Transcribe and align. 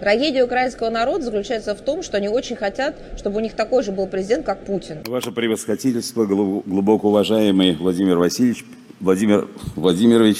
Трагедия 0.00 0.44
украинского 0.44 0.90
народа 0.90 1.24
заключается 1.24 1.74
в 1.74 1.80
том, 1.80 2.02
что 2.02 2.16
они 2.16 2.28
очень 2.28 2.56
хотят, 2.56 2.96
чтобы 3.16 3.38
у 3.38 3.40
них 3.40 3.54
такой 3.54 3.82
же 3.82 3.92
был 3.92 4.06
президент, 4.06 4.44
как 4.44 4.64
Путин. 4.64 4.98
Ваше 5.06 5.32
превосходительство, 5.32 6.26
глубоко 6.26 7.08
уважаемый 7.08 7.74
Владимир 7.74 8.18
Васильевич, 8.18 8.64
Владимир 9.00 9.48
Владимирович, 9.74 10.38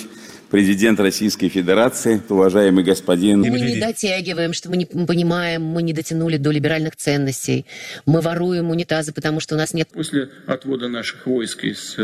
президент 0.50 1.00
Российской 1.00 1.48
Федерации, 1.48 2.22
уважаемый 2.28 2.84
господин... 2.84 3.40
Мы 3.40 3.60
не 3.60 3.80
дотягиваем, 3.80 4.52
что 4.52 4.70
мы 4.70 4.76
не 4.76 4.86
понимаем, 4.86 5.62
мы 5.62 5.82
не 5.82 5.92
дотянули 5.92 6.36
до 6.36 6.50
либеральных 6.50 6.96
ценностей. 6.96 7.66
Мы 8.04 8.20
воруем 8.20 8.70
унитазы, 8.70 9.12
потому 9.12 9.40
что 9.40 9.54
у 9.54 9.58
нас 9.58 9.74
нет... 9.74 9.88
После 9.92 10.28
отвода 10.46 10.88
наших 10.88 11.26
войск 11.26 11.64
из, 11.64 11.96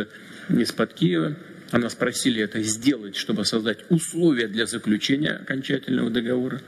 из-под 0.48 0.94
Киева, 0.94 1.36
а 1.70 1.78
нас 1.78 1.94
просили 1.94 2.42
это 2.42 2.62
сделать, 2.62 3.16
чтобы 3.16 3.44
создать 3.44 3.78
условия 3.88 4.46
для 4.46 4.66
заключения 4.66 5.30
окончательного 5.30 6.10
договора, 6.10 6.60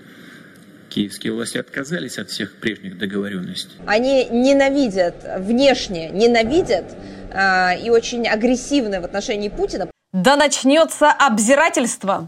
киевские 0.94 1.34
власти 1.34 1.58
отказались 1.58 2.18
от 2.18 2.30
всех 2.30 2.60
прежних 2.60 2.98
договоренностей. 2.98 3.75
Они 3.86 4.25
ненавидят, 4.25 5.16
внешне 5.39 6.10
ненавидят 6.10 6.86
э, 7.32 7.79
и 7.86 7.89
очень 7.89 8.28
агрессивны 8.28 9.00
в 9.02 9.06
отношении 9.06 9.50
Путина. 9.50 9.88
Да 10.14 10.36
начнеться 10.36 11.11
обзирательство. 11.11 12.28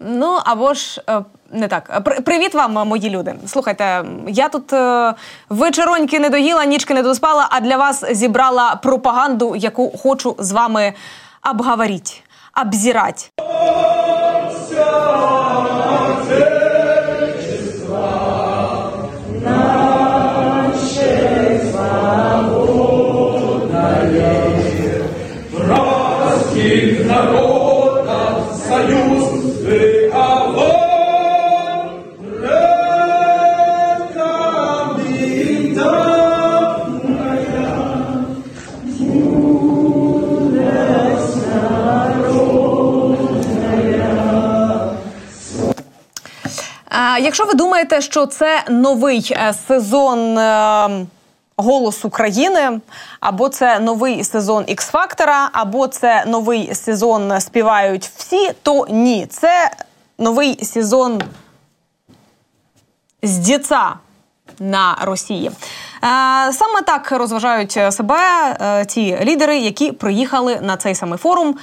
Ну 0.00 0.40
або 0.44 0.74
ж 0.74 1.02
не 1.52 1.68
так. 1.68 2.02
Привіт 2.24 2.54
вам, 2.54 2.88
мої 2.88 3.10
люди. 3.10 3.34
Слухайте, 3.46 4.04
я 4.28 4.48
тут 4.48 4.72
вечероньки 5.48 6.20
не 6.20 6.30
доїла, 6.30 6.64
нічки 6.64 6.94
не 6.94 7.02
доспала, 7.02 7.48
а 7.50 7.60
для 7.60 7.76
вас 7.76 8.04
зібрала 8.12 8.74
пропаганду, 8.82 9.56
яку 9.56 9.90
хочу 9.98 10.36
з 10.38 10.52
вами 10.52 10.92
обговорити, 11.50 12.12
обзирати. 12.62 13.24
Якщо 47.25 47.45
ви 47.45 47.53
думаєте, 47.53 48.01
що 48.01 48.25
це 48.25 48.63
новий 48.69 49.31
е, 49.31 49.53
сезон 49.67 50.37
е, 50.37 51.05
Голос 51.57 52.05
України, 52.05 52.79
або 53.19 53.49
це 53.49 53.79
новий 53.79 54.23
сезон 54.23 54.63
Ікс-фактора, 54.67 55.49
або 55.51 55.87
це 55.87 56.25
новий 56.27 56.75
сезон 56.75 57.41
співають 57.41 58.11
всі, 58.15 58.51
то 58.63 58.87
ні, 58.89 59.27
це 59.29 59.71
новий 60.17 60.65
сезон 60.65 61.21
з 63.23 63.37
діца 63.37 63.93
на 64.59 64.97
Росії. 65.01 65.47
Е, 65.47 65.51
саме 66.53 66.81
так 66.85 67.11
розважають 67.11 67.71
себе 67.71 68.17
ті 68.87 69.17
лідери, 69.23 69.57
які 69.57 69.91
приїхали 69.91 70.59
на 70.61 70.77
цей 70.77 70.95
самий 70.95 71.17
форум. 71.17 71.55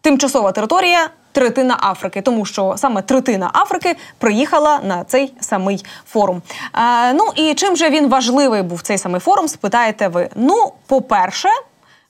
Тимчасова 0.00 0.52
територія 0.52 1.10
третина 1.32 1.78
Африки, 1.80 2.22
тому 2.22 2.44
що 2.44 2.74
саме 2.76 3.02
третина 3.02 3.50
Африки 3.54 3.96
приїхала 4.18 4.80
на 4.84 5.04
цей 5.04 5.32
самий 5.40 5.84
форум. 6.06 6.42
Е, 6.74 7.12
ну 7.12 7.24
і 7.36 7.54
чим 7.54 7.76
же 7.76 7.90
він 7.90 8.08
важливий 8.08 8.62
був 8.62 8.82
цей 8.82 8.98
самий 8.98 9.20
форум? 9.20 9.48
Спитаєте 9.48 10.08
ви? 10.08 10.28
Ну, 10.36 10.72
по-перше, 10.86 11.48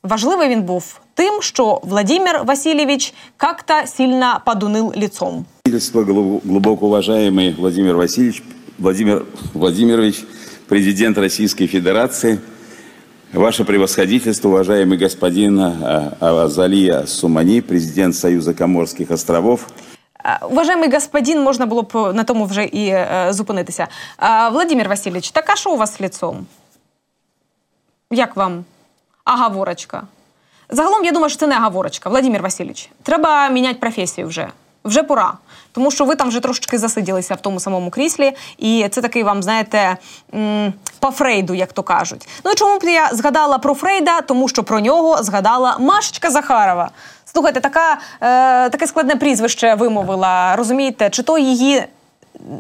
важливий 0.03 0.49
він 0.49 0.63
був 0.63 1.01
тим, 1.15 1.43
що 1.43 1.81
Владимир 1.83 2.45
Васильевич 2.45 3.15
как-то 3.37 3.75
сильно 3.87 4.41
подунил 4.47 4.93
лицом. 4.97 5.45
Глубоко 6.45 6.87
уважаемый 6.87 7.55
Владимир 7.57 7.97
Васильевич, 7.97 8.43
Владимир 8.79 9.23
Владимирович, 9.55 10.25
президент 10.69 11.19
Российской 11.19 11.67
Федерации– 11.67 12.39
Ваше 13.34 13.66
превосходительство, 13.66 14.50
уважаемый 14.50 14.98
господин 14.98 15.60
Азалия 16.20 17.06
Сумани, 17.06 17.62
президент 17.62 18.16
Союза 18.16 18.54
Коморских 18.54 19.12
островов. 19.12 19.68
Уважаемый 20.42 20.88
господин, 20.88 21.42
можна 21.42 21.66
було 21.66 21.82
б 21.82 22.14
на 22.14 22.24
тому 22.24 22.46
вже 22.46 22.64
і 22.64 22.88
е, 22.88 23.28
зупинитися. 23.30 23.88
Владимир 24.52 24.90
Васильович, 24.90 25.32
така 25.32 25.56
що 25.56 25.72
у 25.72 25.78
вас 25.78 25.98
з 25.98 26.00
лицом? 26.00 26.46
Як 28.12 28.36
вам? 28.36 28.66
Агаворочка. 29.24 30.04
Загалом, 30.70 31.06
я 31.06 31.12
думаю, 31.12 31.30
що 31.30 31.40
це 31.40 31.48
не 31.48 31.56
агаворочка. 31.56 32.10
Владимир 32.10 32.42
Васильович, 32.42 32.90
треба 33.04 33.50
міняти 33.50 33.80
професію 33.80 34.28
вже. 34.28 34.48
Вже 34.86 35.04
пора. 35.04 35.34
Тому 35.73 35.91
що 35.91 36.05
ви 36.05 36.17
там 36.17 36.29
вже 36.29 36.41
трошечки 36.41 36.79
засиділися 36.79 37.35
в 37.35 37.41
тому 37.41 37.61
самому 37.61 37.91
кріслі, 37.91 38.33
і 38.59 38.89
це 38.91 39.01
такий 39.01 39.23
вам, 39.23 39.43
знаєте, 39.43 39.97
по 40.99 41.11
Фрейду, 41.11 41.55
як 41.55 41.73
то 41.73 41.83
кажуть. 41.83 42.29
Ну 42.45 42.55
чому 42.55 42.79
б 42.79 42.85
я 42.85 43.09
згадала 43.13 43.59
про 43.59 43.75
Фрейда? 43.75 44.21
Тому 44.21 44.49
що 44.49 44.65
про 44.65 44.81
нього 44.81 45.23
згадала 45.23 45.77
Машечка 45.79 46.31
Захарова. 46.31 46.91
Слухайте, 47.25 47.61
така, 47.61 47.99
е, 48.21 48.71
таке 48.71 48.87
складне 48.87 49.17
прізвище 49.17 49.75
вимовила. 49.75 50.57
Розумієте, 50.57 51.11
чи 51.11 51.23
то 51.23 51.39
її. 51.39 51.85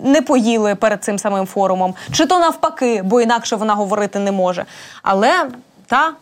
Не 0.04 0.22
поїли 0.22 0.74
перед 0.74 1.04
цим 1.04 1.18
самим 1.18 1.46
форумом, 1.46 1.94
чи 2.12 2.26
то 2.26 2.38
навпаки, 2.38 3.02
бо 3.04 3.20
інакше 3.20 3.56
вона 3.56 3.74
говорити 3.74 4.18
не 4.18 4.32
може. 4.32 4.64
Але 5.02 5.48
та 5.86 6.12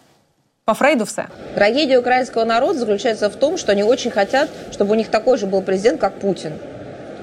по 0.65 0.75
Фрейду 0.75 1.04
все. 1.04 1.28
Трагедия 1.54 1.98
украинского 1.98 2.44
народа 2.44 2.78
заключается 2.78 3.28
в 3.31 3.37
том, 3.37 3.56
что 3.56 3.72
они 3.72 3.82
очень 3.82 4.10
хотят, 4.10 4.50
чтобы 4.71 4.93
у 4.93 4.94
них 4.94 5.09
такой 5.09 5.38
же 5.38 5.47
был 5.47 5.62
президент, 5.62 6.00
как 6.00 6.21
Путин. 6.21 6.53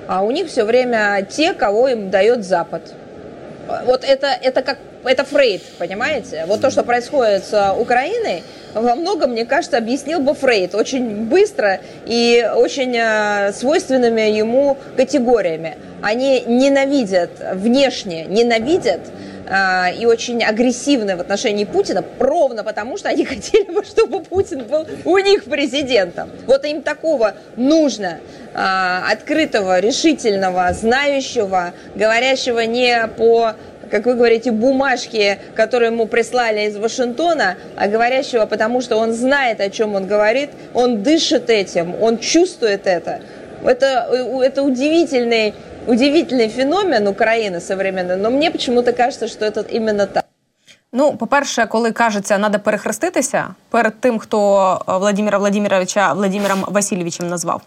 А 0.08 0.24
у 0.24 0.32
них 0.32 0.48
все 0.48 0.64
время 0.64 1.26
те, 1.30 1.54
кого 1.54 1.88
им 1.88 2.10
дает 2.10 2.44
Запад. 2.44 2.94
Вот 3.86 4.04
это, 4.04 4.28
это 4.28 4.62
как 4.62 4.78
это 5.04 5.24
Фрейд, 5.24 5.62
понимаете? 5.78 6.46
Вот 6.48 6.62
то, 6.62 6.70
что 6.70 6.84
происходит 6.84 7.46
с 7.46 7.74
Украиной, 7.78 8.44
во 8.74 8.96
многом, 8.96 9.32
мне 9.32 9.46
кажется, 9.46 9.78
объяснил 9.78 10.20
бы 10.20 10.34
Фрейд 10.34 10.76
очень 10.76 11.26
быстро 11.26 11.80
и 12.06 12.48
очень 12.56 12.96
э, 12.96 13.54
свойственными 13.54 14.22
ему 14.22 14.78
категориями. 14.98 15.78
Они 16.02 16.42
ненавидят, 16.42 17.32
внешне 17.54 18.26
ненавидят 18.26 19.02
э, 19.46 19.96
и 19.96 20.06
очень 20.06 20.44
агрессивны 20.44 21.16
в 21.16 21.22
отношении 21.22 21.66
Путина, 21.66 22.04
ровно 22.20 22.64
потому, 22.64 22.98
что 22.98 23.10
они 23.10 23.26
хотели 23.26 23.72
бы, 23.72 23.84
чтобы 23.84 24.22
Путин 24.22 24.64
был 24.66 24.86
у 25.06 25.18
них 25.18 25.46
президентом. 25.46 26.30
Вот 26.46 26.66
им 26.66 26.82
такого 26.82 27.34
нужно, 27.56 28.20
э, 28.54 28.58
открытого, 29.12 29.80
решительного, 29.80 30.72
знающего, 30.74 31.74
говорящего 31.96 32.60
не 32.60 33.08
по 33.18 33.56
как 33.90 34.08
вы 34.08 34.16
говорите, 34.16 34.52
бумажки, 34.52 35.38
которые 35.56 35.92
ему 35.92 36.08
прислали 36.08 36.68
из 36.68 36.76
Вашингтона, 36.76 37.56
а 37.76 37.88
говорящего, 37.88 38.46
потому 38.46 38.82
что 38.82 38.98
он 38.98 39.14
знает, 39.14 39.62
о 39.62 39.70
чем 39.70 39.96
он 39.96 40.08
говорит, 40.08 40.50
он 40.74 41.04
дышит 41.04 41.50
этим, 41.50 41.96
он 42.02 42.18
чувствует 42.18 42.88
это. 42.88 43.22
Это, 43.64 44.10
это 44.44 44.64
удивительный 44.64 45.54
удивительный 45.87 46.49
феномен 46.49 47.09
України 47.09 47.61
современной, 47.61 48.17
но 48.17 48.31
мені 48.31 48.51
почему-то 48.51 48.93
кажется, 48.93 49.29
що 49.29 49.51
це 49.51 49.65
іменно 49.71 50.07
так. 50.07 50.25
Ну, 50.93 51.17
по-перше, 51.17 51.67
коли 51.67 51.93
кажеться, 51.93 52.39
треба 52.39 52.59
перехреститися 52.59 53.55
перед 53.71 54.01
тим, 54.01 54.19
хто 54.19 54.81
Владимира 54.87 55.39
Владимировича 55.39 56.13
Владимиром 56.13 56.65
Васильовичем 56.69 57.29
назвав. 57.29 57.63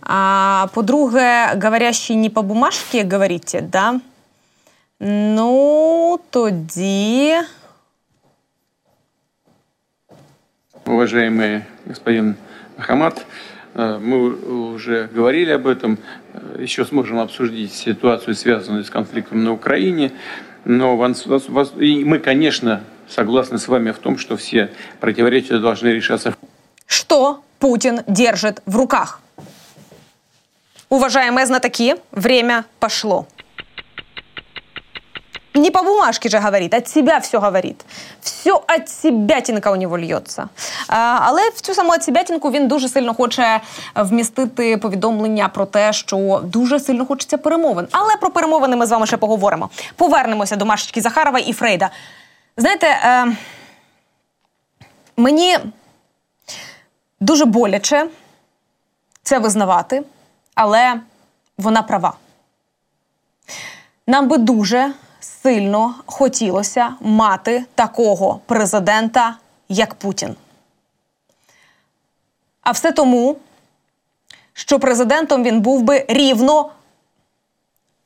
А 0.00 0.66
по-друге, 0.74 1.46
говорящий 1.62 2.16
не 2.16 2.30
по 2.30 2.42
бумажці, 2.42 3.08
говорите, 3.12 3.60
да? 3.60 4.00
Ну, 5.00 6.20
тоді. 6.30 7.34
Уважаемый 10.86 11.62
господин 11.86 12.36
Ахамад, 12.78 13.26
Э, 13.74 13.98
мы 13.98 14.72
уже 14.74 15.08
говорили 15.12 15.50
об 15.50 15.66
этом, 15.66 15.98
э, 16.27 16.27
Еще 16.57 16.85
сможем 16.85 17.19
обсудить 17.19 17.73
ситуацию, 17.73 18.35
связанную 18.35 18.83
с 18.83 18.89
конфликтом 18.89 19.43
на 19.43 19.51
Украине. 19.53 20.11
Но 20.65 20.95
мы, 20.97 22.19
конечно, 22.19 22.83
согласны 23.07 23.57
с 23.57 23.67
вами 23.67 23.91
в 23.91 23.99
том, 23.99 24.17
что 24.17 24.37
все 24.37 24.71
противоречия 24.99 25.59
должны 25.59 25.89
решаться. 25.89 26.35
Что 26.85 27.43
Путин 27.59 28.01
держит 28.07 28.61
в 28.65 28.75
руках? 28.75 29.21
Уважаемые 30.89 31.45
знатоки, 31.45 31.95
время 32.11 32.65
пошло. 32.79 33.27
Не 35.59 35.71
по 35.71 35.83
бумажке 35.83 36.29
же 36.29 36.39
говорит, 36.39 36.73
от 36.73 36.87
себя 36.87 37.19
все 37.19 37.37
говорит. 37.37 37.85
Все 38.21 38.51
от 38.51 38.89
себятінка 38.89 39.71
у 39.71 39.75
нього 39.75 39.97
льється. 39.99 40.49
Але 40.87 41.49
в 41.49 41.61
цю 41.61 41.73
саму 41.73 41.91
от 41.91 42.03
себятінку 42.03 42.51
він 42.51 42.67
дуже 42.67 42.89
сильно 42.89 43.13
хоче 43.13 43.61
вмістити 43.95 44.77
повідомлення 44.77 45.49
про 45.49 45.65
те, 45.65 45.93
що 45.93 46.41
дуже 46.43 46.79
сильно 46.79 47.05
хочеться 47.05 47.37
перемовин. 47.37 47.87
Але 47.91 48.15
про 48.17 48.29
перемовини 48.29 48.75
ми 48.75 48.85
з 48.85 48.91
вами 48.91 49.07
ще 49.07 49.17
поговоримо. 49.17 49.69
Повернемося 49.95 50.55
до 50.55 50.65
Машечки 50.65 51.01
Захарова 51.01 51.39
і 51.39 51.53
Фрейда. 51.53 51.89
Знаєте, 52.57 52.87
е, 52.87 53.27
мені 55.17 55.59
дуже 57.19 57.45
боляче 57.45 58.07
це 59.23 59.39
визнавати, 59.39 60.03
але 60.55 60.93
вона 61.57 61.81
права. 61.81 62.13
Нам 64.07 64.27
би 64.27 64.37
дуже 64.37 64.93
сильно 65.43 65.95
хотілося 66.05 66.93
мати 67.01 67.65
такого 67.75 68.39
президента, 68.45 69.35
як 69.69 69.93
Путін. 69.95 70.35
А 72.61 72.71
все 72.71 72.91
тому, 72.91 73.35
що 74.53 74.79
президентом 74.79 75.43
він 75.43 75.61
був 75.61 75.81
би 75.81 76.05
рівно, 76.07 76.69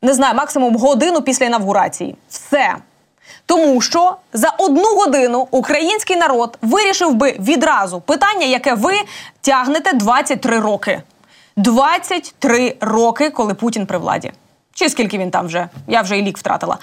не 0.01 0.13
знаю, 0.13 0.35
максимум 0.35 0.75
годину 0.75 1.21
після 1.21 1.45
інавгурації. 1.45 2.15
Все. 2.29 2.75
Тому 3.45 3.81
що 3.81 4.15
за 4.33 4.49
одну 4.57 4.95
годину 4.95 5.47
український 5.51 6.15
народ 6.15 6.57
вирішив 6.61 7.13
би 7.13 7.31
відразу 7.39 8.01
питання, 8.01 8.45
яке 8.45 8.73
ви 8.73 8.93
тягнете 9.41 9.93
23 9.93 10.59
роки. 10.59 11.01
23 11.55 12.77
роки, 12.81 13.29
коли 13.29 13.53
Путін 13.53 13.85
при 13.85 13.97
владі. 13.97 14.31
Чи 14.73 14.89
скільки 14.89 15.17
він 15.17 15.31
там 15.31 15.45
вже? 15.45 15.69
Я 15.87 16.01
вже 16.01 16.17
і 16.17 16.21
лік 16.21 16.37
втратила. 16.37 16.77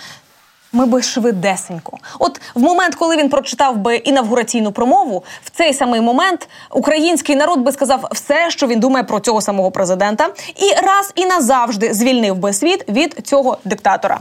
Ми 0.72 0.86
би 0.86 1.02
швидесенько. 1.02 1.98
От 2.18 2.40
в 2.54 2.60
момент, 2.60 2.94
коли 2.94 3.16
він 3.16 3.28
прочитав 3.28 3.76
би 3.76 3.96
інавгураційну 3.96 4.72
промову, 4.72 5.24
в 5.44 5.50
цей 5.50 5.74
самий 5.74 6.00
момент 6.00 6.48
український 6.70 7.36
народ 7.36 7.60
би 7.60 7.72
сказав 7.72 8.08
все, 8.12 8.50
що 8.50 8.66
він 8.66 8.80
думає 8.80 9.04
про 9.04 9.20
цього 9.20 9.40
самого 9.40 9.70
президента, 9.70 10.28
і 10.56 10.86
раз 10.86 11.12
і 11.14 11.26
назавжди 11.26 11.94
звільнив 11.94 12.36
би 12.36 12.52
світ 12.52 12.88
від 12.88 13.26
цього 13.26 13.58
диктатора. 13.64 14.20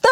Та 0.00 0.08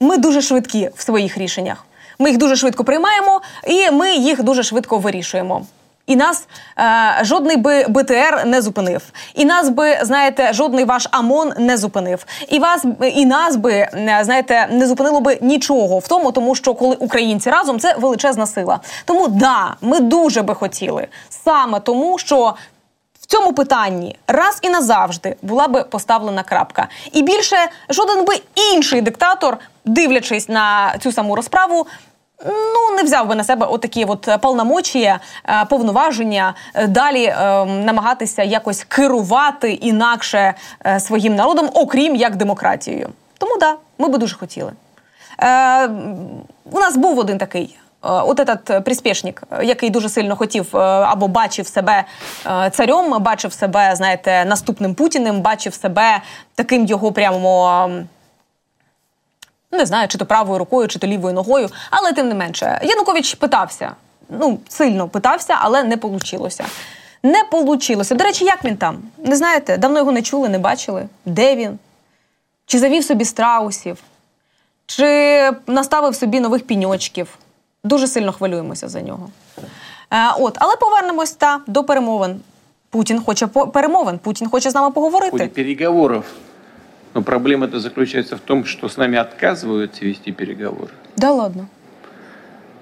ми 0.00 0.16
дуже 0.16 0.42
швидкі 0.42 0.90
в 0.94 1.02
своїх 1.02 1.38
рішеннях. 1.38 1.84
Ми 2.18 2.28
їх 2.28 2.38
дуже 2.38 2.56
швидко 2.56 2.84
приймаємо, 2.84 3.40
і 3.66 3.90
ми 3.90 4.14
їх 4.14 4.42
дуже 4.42 4.62
швидко 4.62 4.98
вирішуємо. 4.98 5.66
І 6.06 6.16
нас 6.16 6.48
е, 6.78 7.18
жодний 7.22 7.56
би 7.56 7.84
БТР 7.88 8.42
не 8.46 8.62
зупинив, 8.62 9.02
і 9.34 9.44
нас 9.44 9.68
би 9.68 9.98
знаєте, 10.02 10.52
жодний 10.52 10.84
ваш 10.84 11.08
АМОН 11.10 11.52
не 11.58 11.76
зупинив, 11.76 12.26
і 12.48 12.58
вас 12.58 12.84
і 13.14 13.26
нас 13.26 13.56
би 13.56 13.72
е, 13.72 14.20
знаєте, 14.22 14.68
не 14.70 14.86
зупинило 14.86 15.20
би 15.20 15.38
нічого 15.40 15.98
в 15.98 16.08
тому, 16.08 16.32
тому 16.32 16.54
що 16.54 16.74
коли 16.74 16.96
українці 16.96 17.50
разом 17.50 17.80
це 17.80 17.94
величезна 17.94 18.46
сила. 18.46 18.80
Тому 19.04 19.28
да, 19.28 19.76
ми 19.80 20.00
дуже 20.00 20.42
би 20.42 20.54
хотіли 20.54 21.06
саме 21.30 21.80
тому, 21.80 22.18
що. 22.18 22.54
В 23.20 23.28
цьому 23.28 23.52
питанні 23.52 24.16
раз 24.26 24.58
і 24.62 24.70
назавжди 24.70 25.36
була 25.42 25.68
би 25.68 25.82
поставлена 25.84 26.42
крапка, 26.42 26.88
і 27.12 27.22
більше 27.22 27.56
жоден 27.88 28.24
би 28.24 28.34
інший 28.72 29.00
диктатор, 29.00 29.58
дивлячись 29.84 30.48
на 30.48 30.94
цю 30.98 31.12
саму 31.12 31.36
розправу, 31.36 31.86
Ну, 32.44 32.96
не 32.96 33.02
взяв 33.02 33.28
би 33.28 33.34
на 33.34 33.44
себе 33.44 33.66
отакі 33.66 34.04
от 34.04 34.28
повномочія, 34.40 35.20
е, 35.48 35.64
повноваження 35.70 36.54
е, 36.74 36.86
далі 36.86 37.24
е, 37.24 37.64
намагатися 37.64 38.42
якось 38.42 38.84
керувати 38.84 39.72
інакше 39.72 40.54
е, 40.86 41.00
своїм 41.00 41.34
народом, 41.34 41.70
окрім 41.74 42.16
як 42.16 42.36
демократією. 42.36 43.08
Тому 43.38 43.56
да, 43.60 43.76
ми 43.98 44.08
би 44.08 44.18
дуже 44.18 44.36
хотіли. 44.36 44.72
Е, 45.42 45.86
у 46.72 46.78
нас 46.80 46.96
був 46.96 47.18
один 47.18 47.38
такий. 47.38 47.76
е, 48.04 48.08
От 48.08 48.40
этот 48.40 48.80
приспішник, 48.82 49.42
який 49.62 49.90
дуже 49.90 50.08
сильно 50.08 50.36
хотів 50.36 50.76
е, 50.76 50.78
або 50.78 51.28
бачив 51.28 51.66
себе 51.66 52.04
е, 52.46 52.70
царем, 52.70 53.22
бачив 53.22 53.52
себе, 53.52 53.96
знаєте, 53.96 54.44
наступним 54.44 54.94
путіним, 54.94 55.40
бачив 55.40 55.74
себе 55.74 56.20
таким 56.54 56.86
його 56.86 57.12
прямо 57.12 57.90
не 59.76 59.86
знаю, 59.86 60.08
чи 60.08 60.18
то 60.18 60.26
правою 60.26 60.58
рукою, 60.58 60.88
чи 60.88 60.98
то 60.98 61.06
лівою 61.06 61.34
ногою, 61.34 61.68
але 61.90 62.12
тим 62.12 62.28
не 62.28 62.34
менше, 62.34 62.80
Янукович 62.82 63.34
питався. 63.34 63.92
Ну, 64.28 64.58
сильно 64.68 65.08
питався, 65.08 65.56
але 65.60 65.82
не 65.82 65.96
вийшло. 65.96 66.48
Не 67.22 67.42
вийшло. 67.52 68.16
До 68.16 68.24
речі, 68.24 68.44
як 68.44 68.64
він 68.64 68.76
там? 68.76 68.98
Не 69.18 69.36
знаєте, 69.36 69.76
давно 69.76 69.98
його 69.98 70.12
не 70.12 70.22
чули, 70.22 70.48
не 70.48 70.58
бачили. 70.58 71.06
Де 71.26 71.56
він? 71.56 71.78
Чи 72.66 72.78
завів 72.78 73.04
собі 73.04 73.24
страусів, 73.24 73.98
чи 74.86 75.50
наставив 75.66 76.14
собі 76.14 76.40
нових 76.40 76.66
піньочків. 76.66 77.38
Дуже 77.84 78.08
сильно 78.08 78.32
хвилюємося 78.32 78.88
за 78.88 79.00
нього. 79.00 79.30
Е, 80.10 80.16
от, 80.38 80.56
але 80.60 80.76
повернемось 80.76 81.32
та 81.32 81.60
до 81.66 81.84
перемовин. 81.84 82.40
Путін 82.90 83.22
хоче 83.26 83.46
по- 83.46 83.66
перемовин, 83.68 84.18
Путін 84.18 84.48
хоче 84.50 84.70
з 84.70 84.74
нами 84.74 84.90
поговорити. 84.90 85.46
переговоров. 85.48 86.24
Но 87.16 87.22
проблема-то 87.22 87.80
заключается 87.80 88.36
в 88.36 88.40
том, 88.40 88.66
что 88.66 88.90
с 88.90 88.98
нами 88.98 89.16
отказываются 89.16 90.04
вести 90.04 90.32
переговоры. 90.32 90.90
Да 91.16 91.32
ладно. 91.32 91.66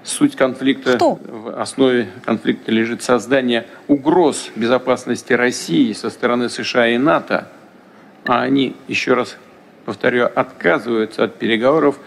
Суть 0.03 0.35
конфликта, 0.35 0.95
Кто? 0.97 1.17
в 1.25 1.57
основе 1.57 2.09
конфликта 2.25 2.69
лежит 2.69 3.01
создание 3.01 3.65
угроз 3.87 4.51
безопасности 4.57 5.31
России 5.31 5.93
со 5.93 6.09
стороны 6.09 6.49
США 6.49 6.89
и 6.89 6.97
НАТО, 6.97 7.47
а 8.25 8.41
они, 8.41 8.75
еще 8.89 9.13
раз 9.13 9.37
повторю, 9.85 10.25
отказываются 10.25 11.23
от 11.23 11.35
переговоров 11.35 11.97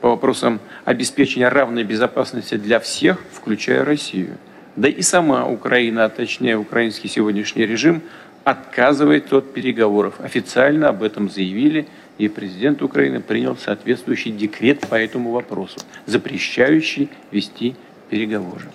по 0.00 0.08
вопросам 0.08 0.60
обеспечения 0.86 1.50
равной 1.50 1.84
безопасности 1.84 2.54
для 2.54 2.80
всех, 2.80 3.18
включая 3.30 3.84
Россию. 3.84 4.38
Да 4.74 4.88
и 4.88 5.02
сама 5.02 5.46
Украина, 5.46 6.06
а 6.06 6.08
точнее 6.08 6.56
украинский 6.56 7.10
сегодняшний 7.10 7.66
режим, 7.66 8.00
отказывается 8.43 9.37
от 9.37 9.53
переговоров. 9.53 10.13
Официально 10.23 10.89
об 10.89 11.03
этом 11.03 11.29
заявили, 11.29 11.85
и 12.19 12.29
президент 12.29 12.81
Украины 12.81 13.19
принял 13.19 13.55
соответствующий 13.57 14.31
декрет 14.31 14.79
по 14.87 14.95
этому 14.95 15.31
вопросу, 15.31 15.77
запрещающий 16.07 17.09
вести 17.31 17.75
переговоры. 18.09 18.65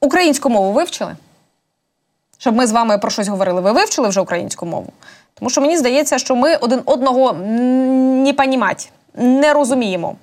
Українську 0.00 0.50
мову 0.50 0.72
вивчили? 0.72 1.16
Щоб 2.38 2.54
ми 2.54 2.66
з 2.66 2.72
вами 2.72 2.98
про 2.98 3.10
щось 3.10 3.28
говорили. 3.28 3.60
Ви 3.60 3.72
вивчили 3.72 4.08
вже 4.08 4.20
українську 4.20 4.66
мову? 4.66 4.92
Тому 5.34 5.50
що 5.50 5.60
мені 5.60 5.76
здається, 5.76 6.18
що 6.18 6.36
ми 6.36 6.56
один 6.56 6.80
одного 6.84 7.28
м, 7.30 8.22
не 8.22 8.32
понімать, 8.32 8.92
не 9.14 9.52
розуміємо. 9.52 10.16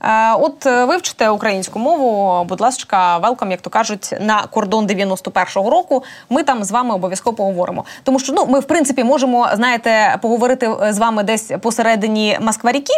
Е, 0.00 0.32
От 0.32 0.66
е, 0.66 0.84
вивчите 0.84 1.28
українську 1.28 1.78
мову, 1.78 2.44
будь 2.44 2.60
ласка, 2.60 3.18
велкам, 3.18 3.50
як 3.50 3.60
то 3.60 3.70
кажуть, 3.70 4.14
на 4.20 4.42
кордон 4.42 4.86
91-го 4.86 5.70
року. 5.70 6.04
Ми 6.30 6.42
там 6.42 6.64
з 6.64 6.70
вами 6.70 6.94
обов'язково 6.94 7.36
поговоримо. 7.36 7.84
Тому 8.02 8.18
що 8.18 8.32
ну 8.32 8.46
ми 8.46 8.60
в 8.60 8.64
принципі 8.64 9.04
можемо, 9.04 9.48
знаєте, 9.54 10.18
поговорити 10.22 10.70
е, 10.82 10.92
з 10.92 10.98
вами 10.98 11.22
десь 11.22 11.52
посередині 11.62 12.38
Москва-ріки, 12.40 12.92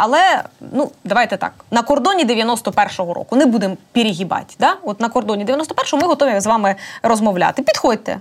але 0.00 0.42
ну 0.60 0.90
давайте 1.04 1.36
так 1.36 1.52
на 1.70 1.82
кордоні 1.82 2.24
91-го 2.24 3.14
року 3.14 3.36
не 3.36 3.46
будемо 3.46 3.76
перегибати. 3.92 4.54
Да? 4.58 4.76
От 4.82 5.00
на 5.00 5.08
кордоні 5.08 5.44
91-го 5.44 6.02
ми 6.02 6.08
готові 6.08 6.40
з 6.40 6.46
вами 6.46 6.74
розмовляти. 7.02 7.62
Підходьте, 7.62 8.20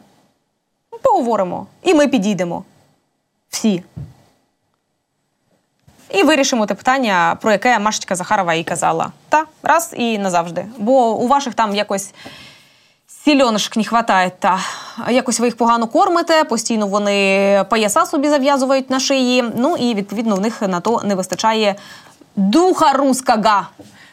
поговоримо, 1.04 1.68
і 1.84 1.94
ми 1.94 2.08
підійдемо. 2.08 2.64
Всі. 3.50 3.84
І 6.10 6.24
вирішимо 6.24 6.66
те 6.66 6.74
питання, 6.74 7.38
про 7.42 7.52
яке 7.52 7.80
Машечка 7.80 8.16
Захарова 8.16 8.54
і 8.54 8.64
казала. 8.64 9.12
Та 9.30 9.46
раз 9.64 9.94
і 9.98 10.18
назавжди. 10.18 10.66
Бо 10.78 11.16
у 11.16 11.28
ваших 11.28 11.54
там 11.54 11.76
якось 11.76 12.14
сільонишок 13.08 13.78
не 13.78 13.84
хватає, 13.84 14.32
та 14.40 14.60
якось 15.10 15.40
ви 15.40 15.46
їх 15.48 15.58
погано 15.58 15.88
кормите, 15.88 16.44
постійно 16.44 16.88
вони 16.88 17.66
пояса 17.70 18.06
собі 18.06 18.30
зав'язують 18.30 18.90
на 18.90 19.00
шиї. 19.00 19.44
Ну 19.56 19.78
і 19.78 19.94
відповідно 19.94 20.36
в 20.36 20.40
них 20.40 20.62
на 20.62 20.80
то 20.80 21.02
не 21.04 21.16
вистачає 21.16 21.76
духа 22.36 22.94
рускага 22.94 23.68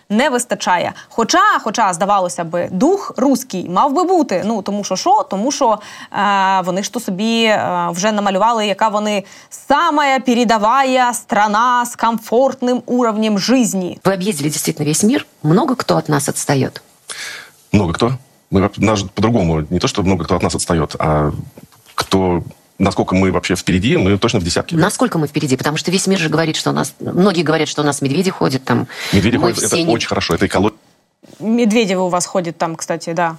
Не 0.10 0.30
вистачає. 0.30 0.94
Хоча, 1.10 1.60
хоча, 1.64 1.94
здавалося 1.94 2.44
би, 2.44 2.68
дух 2.72 3.14
руський 3.18 3.70
мав 3.70 3.94
би 3.94 4.04
бути. 4.04 4.44
Ну 4.46 4.62
тому 4.62 4.84
що 4.84 4.96
що? 4.96 5.26
Тому 5.30 5.52
що 5.52 5.80
е, 6.14 6.62
вони 6.62 6.84
ж 6.84 6.94
то 6.94 7.00
собі 7.00 7.44
е, 7.44 7.88
вже 7.92 8.12
намалювали, 8.12 8.68
яка 8.68 8.88
вони 8.88 9.24
сама 9.50 10.20
передовая 10.20 11.14
страна 11.14 11.86
з 11.86 11.96
комфортним 11.96 12.82
уровнем 12.86 13.40
жизни. 13.40 14.00
Вы 14.04 14.14
объездили 14.14 14.50
действительно 14.50 14.86
весь 14.88 15.04
мир. 15.04 15.26
Много 15.44 15.76
кто 15.76 15.98
от 15.98 16.10
нас 16.10 16.30
отстает. 16.30 16.82
Много 17.72 17.94
кто. 17.94 18.14
Мы 18.52 18.62
воп- 18.62 18.86
даже 18.86 19.06
по-другому. 19.06 19.64
Не 19.70 19.80
то, 19.80 19.88
что 19.88 20.04
много 20.04 20.24
кто 20.24 20.36
от 20.36 20.44
нас 20.44 20.56
отстает, 20.56 20.96
а 21.00 21.32
кто 21.96 22.44
насколько 22.82 23.16
мы 23.16 23.32
вообще 23.32 23.56
впереди, 23.56 23.98
мы 23.98 24.18
точно 24.18 24.40
в 24.40 24.44
десятке. 24.44 24.76
Насколько 24.76 25.18
мы 25.18 25.28
впереди? 25.28 25.58
Потому 25.58 25.78
что 25.78 25.92
весь 25.92 26.08
мир 26.08 26.20
же 26.20 26.30
говорит, 26.30 26.56
что 26.56 26.70
у 26.70 26.74
нас... 26.74 26.94
Многие 27.00 27.44
говорят, 27.44 27.68
что 27.68 27.82
у 27.82 27.86
нас 27.86 28.02
медведи 28.02 28.32
ходят 28.32 28.64
там. 28.64 28.88
Медведи 29.14 29.38
Мы 29.38 29.42
ходят, 29.42 29.58
это 29.58 29.68
все 29.68 29.84
не- 29.84 29.94
очень 29.94 30.08
хорошо. 30.08 30.34
Это 30.36 30.46
экология, 30.46 30.78
Медведєві 31.40 32.00
у 32.00 32.10
вас 32.10 32.26
ходять 32.26 32.58
там, 32.58 32.76
кстати, 32.76 33.14
да. 33.14 33.38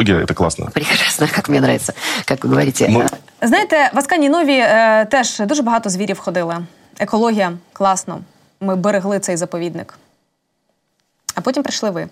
это 0.00 0.34
классно. 0.34 0.70
Прекрасно, 0.74 1.28
как 1.34 1.48
мне 1.48 1.58
нравится, 1.58 1.92
как 2.24 2.44
вы 2.44 2.48
говорите. 2.48 2.88
Ну, 2.88 3.06
Знаєте, 3.42 3.90
в 3.94 3.98
Асканії 3.98 4.30
Нові 4.30 4.58
е, 4.58 5.06
теж 5.10 5.38
дуже 5.38 5.62
багато 5.62 5.90
звірів 5.90 6.18
ходили. 6.18 6.56
Екологія 6.98 7.52
класно. 7.72 8.20
ми 8.60 8.76
берегли 8.76 9.20
цей 9.20 9.36
заповідник. 9.36 9.94
А 11.34 11.40
потім 11.40 11.62
прийшли 11.62 11.90
ви. 11.90 12.08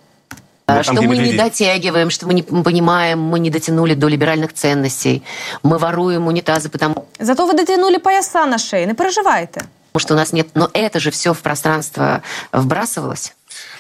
Ну, 0.70 0.82
что 0.82 0.94
там, 0.94 0.96
где 0.96 1.08
мы 1.08 1.16
не 1.16 1.22
медведи. 1.22 1.42
дотягиваем, 1.42 2.10
что 2.10 2.26
мы 2.26 2.34
не 2.34 2.42
понимаем, 2.42 3.20
мы 3.20 3.38
не 3.38 3.50
дотянули 3.50 3.94
до 3.94 4.08
либеральных 4.08 4.52
ценностей, 4.52 5.22
мы 5.62 5.78
воруем 5.78 6.26
унитазы, 6.26 6.68
потому 6.68 7.04
Зато 7.20 7.46
ви 7.46 7.54
дотягнули 7.54 7.98
пояса 7.98 8.46
на 8.46 8.58
шиї, 8.58 8.86
не 8.86 8.94
переживайте. 8.94 9.60
что 9.98 10.14
у 10.14 10.16
нас 10.16 10.32
нет... 10.32 10.46
Но 10.54 10.68
это 10.72 11.00
же 11.00 11.10
все 11.10 11.32
в 11.32 11.38
пространство 11.38 12.22
вбрасывалось. 12.52 13.32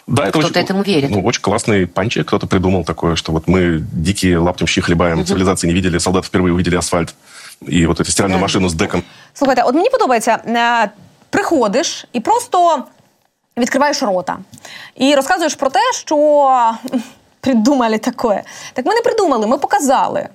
Да, 0.06 0.22
это 0.22 0.38
Кто-то 0.38 0.46
очень, 0.46 0.60
этому 0.60 0.82
верит. 0.82 1.10
Ну, 1.10 1.22
очень 1.24 1.42
классный 1.42 1.86
панчик 1.86 2.26
кто-то 2.26 2.46
придумал 2.46 2.84
такое, 2.84 3.16
что 3.16 3.32
вот 3.32 3.48
мы 3.48 3.84
дикие 3.92 4.38
лаптемщи 4.38 4.80
хлебаем, 4.80 5.26
цивилизации 5.26 5.66
не 5.66 5.74
видели, 5.74 5.98
солдаты 5.98 6.28
впервые 6.28 6.54
увидели 6.54 6.76
асфальт. 6.76 7.14
И 7.66 7.86
вот 7.86 8.00
эту 8.00 8.10
стиральную 8.10 8.40
машину 8.40 8.68
с 8.68 8.74
деком. 8.74 9.02
Слухайте, 9.34 9.62
от 9.62 9.74
мені 9.74 9.90
подобається, 9.90 10.38
е, 10.46 10.90
приходиш 11.30 12.06
і 12.12 12.20
просто 12.20 12.84
відкриваєш 13.57 14.03
рота 14.03 14.37
і 14.95 15.15
розказуєш 15.15 15.55
про 15.55 15.69
те, 15.69 15.79
що 15.93 16.15
придумали 17.39 17.97
таке. 17.97 18.43
Так 18.73 18.85
ми 18.85 18.95
не 18.95 19.01
придумали, 19.01 19.47
ми 19.47 19.57
показали. 19.57 20.29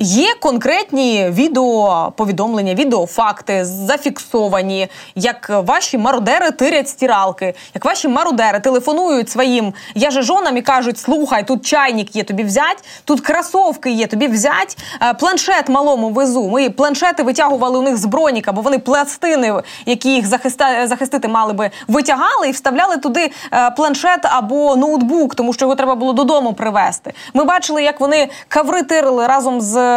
Є 0.00 0.34
конкретні 0.40 1.26
відеоповідомлення, 1.30 2.74
відеофакти 2.74 3.64
зафіксовані, 3.64 4.88
як 5.14 5.50
ваші 5.66 5.98
мародери 5.98 6.50
тирять 6.50 6.88
стиралки, 6.88 7.54
як 7.74 7.84
ваші 7.84 8.08
мародери 8.08 8.60
телефонують 8.60 9.30
своїм 9.30 9.74
яжежонам 9.94 10.56
і 10.56 10.62
кажуть: 10.62 10.98
слухай, 10.98 11.46
тут 11.46 11.66
чайник 11.66 12.16
є, 12.16 12.24
тобі 12.24 12.42
взять, 12.42 12.84
тут 13.04 13.20
кросовки 13.20 13.90
є, 13.90 14.06
тобі 14.06 14.28
взять, 14.28 14.78
е, 15.02 15.14
планшет 15.14 15.68
малому 15.68 16.08
везу. 16.10 16.48
Ми 16.48 16.70
планшети 16.70 17.22
витягували 17.22 17.78
у 17.78 17.82
них 17.82 17.96
з 17.96 18.04
броніка, 18.04 18.52
бо 18.52 18.60
вони 18.60 18.78
пластини, 18.78 19.62
які 19.86 20.14
їх 20.14 20.26
захиста- 20.26 20.86
захистити 20.86 21.28
мали 21.28 21.52
би, 21.52 21.70
витягали 21.88 22.48
і 22.48 22.50
вставляли 22.50 22.96
туди 22.96 23.30
е, 23.52 23.70
планшет 23.70 24.20
або 24.22 24.76
ноутбук, 24.76 25.34
тому 25.34 25.52
що 25.52 25.64
його 25.64 25.74
треба 25.74 25.94
було 25.94 26.12
додому 26.12 26.52
привезти. 26.52 27.12
Ми 27.34 27.44
бачили, 27.44 27.82
як 27.82 28.00
вони 28.00 28.28
каври 28.48 28.82
тирили 28.82 29.26
разом 29.26 29.60
з 29.60 29.87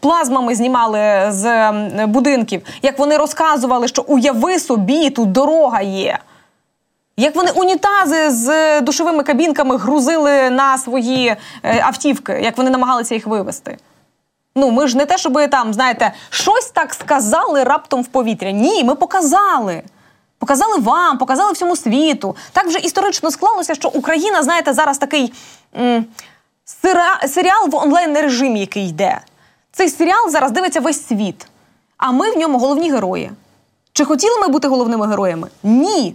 плазмами, 0.00 0.54
знімали 0.54 1.26
з 1.28 1.70
будинків, 2.06 2.62
як 2.82 2.98
вони 2.98 3.16
розказували, 3.16 3.88
що 3.88 4.02
уяви 4.02 4.58
собі, 4.58 5.10
тут 5.10 5.32
дорога 5.32 5.80
є. 5.80 6.18
Як 7.16 7.36
вони 7.36 7.50
унітази 7.50 8.30
з 8.30 8.80
душовими 8.80 9.22
кабінками 9.22 9.76
грузили 9.76 10.50
на 10.50 10.78
свої 10.78 11.36
е, 11.62 11.80
автівки, 11.82 12.32
як 12.42 12.56
вони 12.58 12.70
намагалися 12.70 13.14
їх 13.14 13.26
вивезти. 13.26 13.78
Ну, 14.56 14.70
ми 14.70 14.86
ж 14.88 14.96
не 14.96 15.06
те, 15.06 15.18
щоб 15.18 15.50
там, 15.50 15.74
знаєте, 15.74 16.12
щось 16.30 16.66
так 16.70 16.94
сказали 16.94 17.64
раптом 17.64 18.02
в 18.02 18.06
повітря. 18.06 18.50
Ні, 18.50 18.84
ми 18.84 18.94
показали. 18.94 19.82
Показали 20.38 20.78
вам, 20.78 21.18
показали 21.18 21.52
всьому 21.52 21.76
світу. 21.76 22.36
Так 22.52 22.66
вже 22.66 22.78
історично 22.78 23.30
склалося, 23.30 23.74
що 23.74 23.88
Україна, 23.88 24.42
знаєте, 24.42 24.72
зараз 24.72 24.98
такий 24.98 25.32
м, 25.80 26.04
сера- 26.64 27.28
серіал 27.28 27.68
в 27.68 27.74
онлайн 27.74 28.14
режимі, 28.14 28.60
який 28.60 28.88
йде. 28.88 29.20
Цей 29.78 29.88
серіал 29.88 30.30
зараз 30.30 30.50
дивиться 30.50 30.80
весь 30.80 31.06
світ. 31.06 31.46
А 31.96 32.12
ми 32.12 32.30
в 32.30 32.38
ньому 32.38 32.58
головні 32.58 32.92
герої. 32.92 33.30
Чи 33.92 34.04
хотіли 34.04 34.38
ми 34.40 34.48
бути 34.48 34.68
головними 34.68 35.06
героями? 35.06 35.48
Ні. 35.62 36.14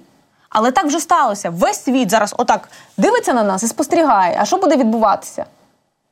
Але 0.49 0.71
так 0.71 0.85
вже 0.85 0.99
сталося. 0.99 1.49
Весь 1.49 1.83
світ 1.83 2.09
зараз 2.09 2.35
отак 2.37 2.69
дивиться 2.97 3.33
на 3.33 3.43
нас 3.43 3.63
і 3.63 3.67
спостерігає, 3.67 4.37
а 4.41 4.45
що 4.45 4.57
буде 4.57 4.75
відбуватися? 4.75 5.45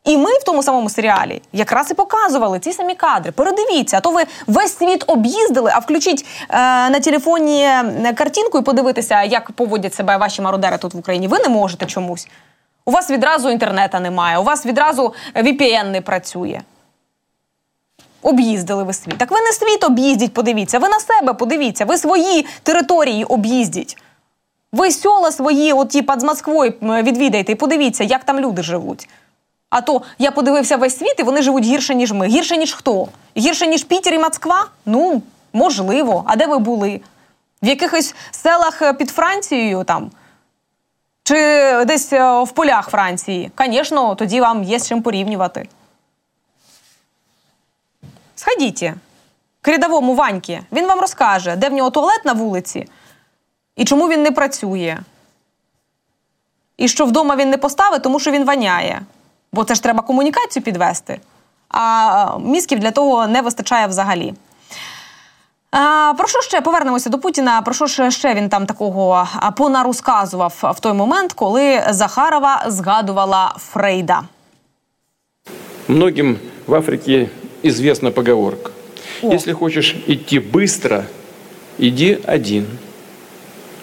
І 0.03 0.17
ми 0.17 0.31
в 0.31 0.43
тому 0.43 0.63
самому 0.63 0.89
серіалі 0.89 1.41
якраз 1.53 1.91
і 1.91 1.93
показували 1.93 2.60
ці 2.60 2.74
самі 2.74 2.96
кадри. 2.96 3.31
Передивіться, 3.31 3.98
а 3.98 4.01
то 4.01 4.12
ви 4.12 4.24
весь 4.48 4.77
світ 4.77 5.03
об'їздили, 5.08 5.72
а 5.75 5.79
включіть 5.79 6.25
е, 6.50 6.55
на 6.89 7.00
телефоні 7.00 7.63
е, 7.63 8.13
картинку 8.17 8.58
і 8.58 8.62
подивитися, 8.62 9.24
як 9.24 9.51
поводять 9.51 9.93
себе 9.93 10.17
ваші 10.17 10.41
мародери 10.41 10.77
тут 10.77 10.93
в 10.93 10.98
Україні. 10.98 11.27
Ви 11.27 11.39
не 11.39 11.50
можете 11.50 11.86
чомусь. 11.86 12.27
У 12.86 12.91
вас 12.91 13.10
відразу 13.10 13.50
інтернету 13.50 14.00
немає, 14.00 14.38
у 14.38 14.43
вас 14.43 14.65
відразу 14.65 15.13
VPN 15.36 15.91
не 15.91 16.01
працює. 16.01 16.62
Об'їздили 18.21 18.83
ви 18.83 18.93
світ. 18.93 19.17
Так 19.17 19.31
ви 19.31 19.37
не 19.41 19.51
світ 19.51 19.83
об'їздіть, 19.83 20.33
подивіться, 20.33 20.79
ви 20.79 20.89
на 20.89 20.99
себе 20.99 21.33
подивіться, 21.33 21.85
ви 21.85 21.97
свої 21.97 22.45
території 22.63 23.23
об'їздіть. 23.23 23.97
Ви 24.71 24.91
села 24.91 25.31
свої, 25.31 25.73
от 25.73 25.89
ті 25.89 26.01
під 26.01 26.21
Москвою 26.21 26.73
відвідайте 26.81 27.51
і 27.51 27.55
подивіться, 27.55 28.03
як 28.03 28.23
там 28.23 28.39
люди 28.39 28.63
живуть. 28.63 29.09
А 29.69 29.81
то 29.81 30.01
я 30.19 30.31
подивився 30.31 30.77
весь 30.77 30.97
світ, 30.97 31.15
і 31.19 31.23
вони 31.23 31.41
живуть 31.41 31.63
гірше, 31.63 31.95
ніж 31.95 32.11
ми. 32.11 32.27
Гірше, 32.27 32.57
ніж 32.57 32.73
хто? 32.73 33.07
Гірше, 33.37 33.67
ніж 33.67 33.83
Пітер 33.83 34.13
і 34.13 34.19
Москва? 34.19 34.65
Ну, 34.85 35.21
можливо. 35.53 36.23
А 36.27 36.35
де 36.35 36.47
ви 36.47 36.57
були? 36.57 37.01
В 37.63 37.67
якихось 37.67 38.15
селах 38.31 38.81
е, 38.81 38.93
під 38.93 39.09
Францією 39.09 39.83
там? 39.83 40.11
Чи 41.23 41.35
десь 41.85 42.13
е, 42.13 42.41
в 42.41 42.51
полях 42.51 42.89
Франції? 42.89 43.51
Звісно, 43.59 44.15
тоді 44.15 44.41
вам 44.41 44.63
є 44.63 44.79
з 44.79 44.87
чим 44.87 45.01
порівнювати. 45.01 45.67
Сходіть 48.41 48.83
к 49.62 49.71
рядовому 49.71 50.15
Ваньки. 50.15 50.62
Він 50.71 50.88
вам 50.88 51.00
розкаже, 51.00 51.55
де 51.55 51.69
в 51.69 51.74
нього 51.74 51.89
туалет 51.89 52.25
на 52.25 52.33
вулиці 52.33 52.88
і 53.75 53.86
чому 53.86 54.10
він 54.10 54.24
не 54.24 54.31
працює. 54.31 54.98
І 56.77 56.88
що 56.88 57.05
вдома 57.05 57.36
він 57.36 57.50
не 57.50 57.57
поставить, 57.57 58.03
тому 58.03 58.19
що 58.19 58.31
він 58.31 58.45
воняє. 58.45 59.01
Бо 59.53 59.63
це 59.63 59.75
ж 59.75 59.83
треба 59.83 60.01
комунікацію 60.01 60.63
підвести. 60.63 61.19
А 61.69 62.38
мізків 62.39 62.79
для 62.79 62.91
того 62.91 63.27
не 63.27 63.41
вистачає 63.41 63.88
взагалі. 63.88 64.33
А, 65.71 66.13
про 66.17 66.27
що 66.27 66.41
ще 66.41 66.62
повернемося 66.62 67.10
до 67.10 67.19
Путіна? 67.19 67.62
Про 67.62 67.74
що 67.74 68.10
ще, 68.10 68.33
він 68.33 68.50
там 68.50 68.65
такого 68.65 69.27
понарозказував 69.57 70.74
в 70.75 70.79
той 70.79 70.93
момент, 70.93 71.33
коли 71.33 71.83
Захарова 71.89 72.63
згадувала 72.67 73.55
Фрейда? 73.57 74.24
Многим 75.88 76.39
в 76.67 76.75
Африке 76.75 77.29
известна 77.62 78.10
поговорка. 78.10 78.72
Если 79.22 79.52
хочешь 79.52 79.96
идти 80.06 80.38
быстро, 80.38 81.06
иди 81.78 82.18
один. 82.25 82.66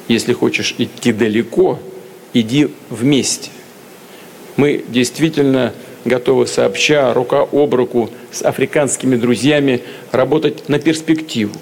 Если 0.08 0.34
хочешь 0.34 0.76
идти 0.78 1.12
далеко, 1.12 1.80
иди 2.34 2.70
вместе. 2.90 3.50
Мы 4.58 4.84
действительно 4.88 5.74
готовы 6.06 6.48
сообща, 6.48 7.14
рука 7.14 7.42
об 7.42 7.74
руку 7.74 8.10
с 8.32 8.42
африканскими 8.44 9.16
друзьями 9.16 9.82
работать 10.12 10.70
на 10.70 10.80
перспективу. 10.80 11.56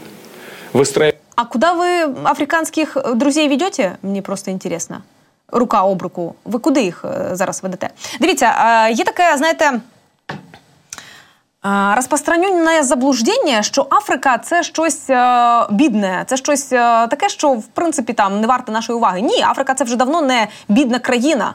Выстраивать 0.73 1.15
А 1.35 1.45
куда 1.45 1.73
вы 1.73 2.13
африканских 2.23 2.97
друзей 3.15 3.47
ведете? 3.47 3.97
Мені 4.01 4.21
просто 4.21 4.51
інтересно. 4.51 5.01
Рука 5.47 5.83
об 5.83 6.01
руку. 6.01 6.35
Ви 6.45 6.59
куди 6.59 6.81
їх 6.81 7.05
е, 7.05 7.35
зараз 7.35 7.63
ведете? 7.63 7.89
Дивіться, 8.19 8.45
е, 8.45 8.91
є 8.91 9.03
таке, 9.03 9.37
знаєте. 9.37 9.71
Розпространене 11.96 12.82
заблуждення, 12.82 13.62
що 13.62 13.86
Африка 13.90 14.38
це 14.38 14.62
щось 14.62 15.10
е, 15.10 15.66
бідне, 15.70 16.24
це 16.26 16.36
щось 16.36 16.72
е, 16.72 17.06
таке, 17.06 17.28
що 17.28 17.52
в 17.52 17.66
принципі 17.66 18.12
там 18.12 18.40
не 18.40 18.46
варте 18.46 18.72
нашої 18.72 18.96
уваги. 18.96 19.20
Ні, 19.20 19.42
Африка 19.42 19.74
це 19.74 19.84
вже 19.84 19.96
давно 19.96 20.22
не 20.22 20.48
бідна 20.68 20.98
країна. 20.98 21.54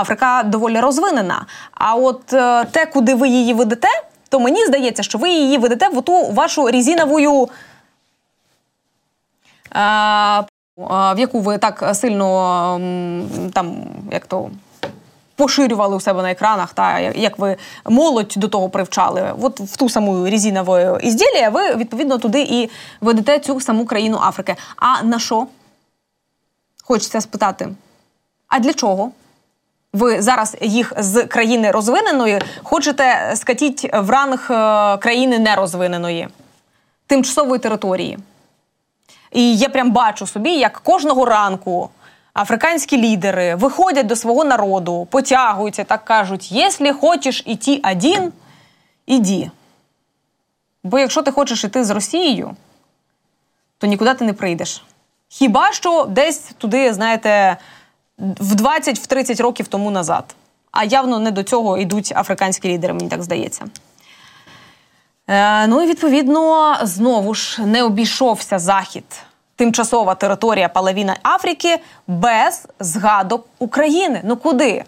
Африка 0.00 0.42
доволі 0.42 0.80
розвинена. 0.80 1.46
А 1.74 1.94
от 1.94 2.32
е, 2.32 2.64
те, 2.64 2.86
куди 2.86 3.14
ви 3.14 3.28
її 3.28 3.54
ведете, 3.54 3.88
то 4.28 4.40
мені 4.40 4.66
здається, 4.66 5.02
що 5.02 5.18
ви 5.18 5.30
її 5.30 5.58
ведете 5.58 5.88
в 5.88 6.02
ту 6.02 6.26
вашу 6.32 6.70
а, 9.70 10.42
в 11.12 11.18
яку 11.18 11.40
ви 11.40 11.58
так 11.58 11.90
сильно 11.94 12.80
там 13.54 13.76
як 14.12 14.26
то. 14.26 14.50
Поширювали 15.40 15.96
у 15.96 16.00
себе 16.00 16.22
на 16.22 16.30
екранах, 16.30 16.74
та 16.74 16.98
як 16.98 17.38
ви 17.38 17.56
молодь 17.84 18.34
до 18.36 18.48
того 18.48 18.68
привчали, 18.68 19.34
от 19.42 19.60
в 19.60 19.76
ту 19.76 19.88
саму 19.88 20.30
резинову 20.30 20.98
ізділля, 20.98 21.48
ви 21.48 21.74
відповідно 21.74 22.18
туди 22.18 22.40
і 22.40 22.70
ведете 23.00 23.38
цю 23.38 23.60
саму 23.60 23.86
країну 23.86 24.18
Африки. 24.22 24.56
А 24.76 25.02
на 25.02 25.18
що? 25.18 25.46
Хочеться 26.84 27.20
спитати. 27.20 27.68
А 28.48 28.58
для 28.58 28.72
чого? 28.72 29.10
Ви 29.92 30.22
зараз 30.22 30.56
їх 30.60 30.92
з 30.98 31.24
країни 31.24 31.70
розвиненої 31.70 32.40
хочете 32.62 33.32
скатіть 33.36 33.90
в 33.94 34.10
ранг 34.10 34.48
е, 34.50 34.96
країни 34.98 35.38
нерозвиненої, 35.38 36.28
тимчасової 37.06 37.58
території. 37.58 38.18
І 39.32 39.56
я 39.56 39.68
прям 39.68 39.90
бачу 39.90 40.26
собі, 40.26 40.50
як 40.50 40.80
кожного 40.80 41.24
ранку 41.24 41.90
африканські 42.34 42.98
лідери 42.98 43.54
виходять 43.54 44.06
до 44.06 44.16
свого 44.16 44.44
народу, 44.44 45.08
потягуються, 45.10 45.84
так 45.84 46.04
кажуть: 46.04 46.52
якщо 46.52 46.94
хочеш 46.94 47.42
іти 47.46 47.80
один, 47.84 48.32
іди. 49.06 49.50
Бо 50.84 50.98
якщо 50.98 51.22
ти 51.22 51.30
хочеш 51.30 51.64
іти 51.64 51.84
з 51.84 51.90
Росією, 51.90 52.56
то 53.78 53.86
нікуди 53.86 54.14
ти 54.14 54.24
не 54.24 54.32
прийдеш. 54.32 54.84
Хіба 55.28 55.72
що 55.72 56.04
десь 56.04 56.38
туди, 56.58 56.92
знаєте, 56.92 57.56
в 58.18 58.54
20-30 58.54 59.42
років 59.42 59.68
тому 59.68 59.90
назад. 59.90 60.34
А 60.70 60.84
явно 60.84 61.18
не 61.18 61.30
до 61.30 61.42
цього 61.42 61.78
йдуть 61.78 62.12
африканські 62.16 62.68
лідери, 62.68 62.94
мені 62.94 63.08
так 63.08 63.22
здається. 63.22 63.64
Е, 65.28 65.66
ну 65.66 65.82
і 65.82 65.86
відповідно 65.86 66.76
знову 66.82 67.34
ж 67.34 67.62
не 67.62 67.82
обійшовся 67.82 68.58
захід 68.58 69.04
тимчасова 69.60 70.14
територія 70.14 70.68
Палавіна 70.68 71.16
Африки 71.22 71.78
без 72.06 72.68
згадок 72.80 73.46
України. 73.58 74.20
Ну 74.24 74.36
куди? 74.36 74.84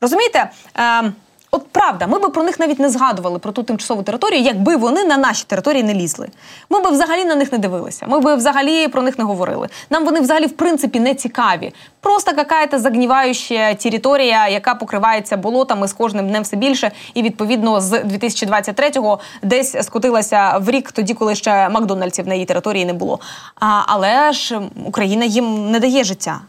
Розумієте? 0.00 0.50
Е, 0.78 1.12
От 1.50 1.68
правда, 1.72 2.06
ми 2.06 2.18
би 2.18 2.28
про 2.28 2.42
них 2.42 2.60
навіть 2.60 2.78
не 2.78 2.88
згадували 2.88 3.38
про 3.38 3.52
ту 3.52 3.62
тимчасову 3.62 4.02
територію, 4.02 4.42
якби 4.42 4.76
вони 4.76 5.04
на 5.04 5.16
наші 5.16 5.44
території 5.46 5.82
не 5.82 5.94
лізли. 5.94 6.28
Ми 6.70 6.80
би 6.80 6.90
взагалі 6.90 7.24
на 7.24 7.34
них 7.34 7.52
не 7.52 7.58
дивилися. 7.58 8.06
Ми 8.08 8.20
би 8.20 8.34
взагалі 8.34 8.88
про 8.88 9.02
них 9.02 9.18
не 9.18 9.24
говорили. 9.24 9.68
Нам 9.90 10.04
вони 10.04 10.20
взагалі 10.20 10.46
в 10.46 10.52
принципі 10.52 11.00
не 11.00 11.14
цікаві. 11.14 11.72
Просто 12.00 12.32
якась 12.36 12.80
загніваюча 12.82 13.74
територія, 13.74 14.48
яка 14.48 14.74
покривається 14.74 15.36
болотами 15.36 15.88
з 15.88 15.92
кожним 15.92 16.28
днем 16.28 16.42
все 16.42 16.56
більше, 16.56 16.90
і 17.14 17.22
відповідно 17.22 17.80
з 17.80 17.92
2023-го 17.92 19.18
десь 19.42 19.76
скотилася 19.82 20.58
в 20.58 20.70
рік, 20.70 20.92
тоді 20.92 21.14
коли 21.14 21.34
ще 21.34 21.68
Макдональдсів 21.68 22.28
на 22.28 22.34
її 22.34 22.46
території 22.46 22.84
не 22.84 22.92
було. 22.92 23.20
А, 23.54 23.82
Але 23.86 24.32
ж 24.32 24.60
Україна 24.84 25.24
їм 25.24 25.70
не 25.70 25.80
дає 25.80 26.04
життя. 26.04 26.40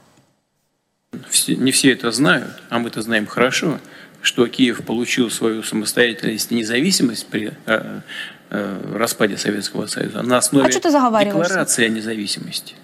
Не 1.47 1.71
всі 1.71 1.95
це 1.95 2.11
знають, 2.11 2.45
а 2.69 2.77
ми 2.77 2.89
це 2.89 3.01
знаємо 3.01 3.27
хорошо. 3.29 3.73
Что 4.27 4.45
Киев 4.47 4.83
получил 4.83 5.31
свою 5.31 5.63
самостоятельность 5.63 6.51
и 6.51 6.55
независимость 6.55 7.27
при 7.27 7.53
э, 7.65 8.01
э, 8.49 8.93
распаде 8.93 9.37
Советского 9.37 9.85
Союза 9.85 10.21
на 10.21 10.39
основе 10.39 10.67
а 10.67 11.23
декларации 11.23 11.85
о 11.85 11.87
независимости. 11.87 12.75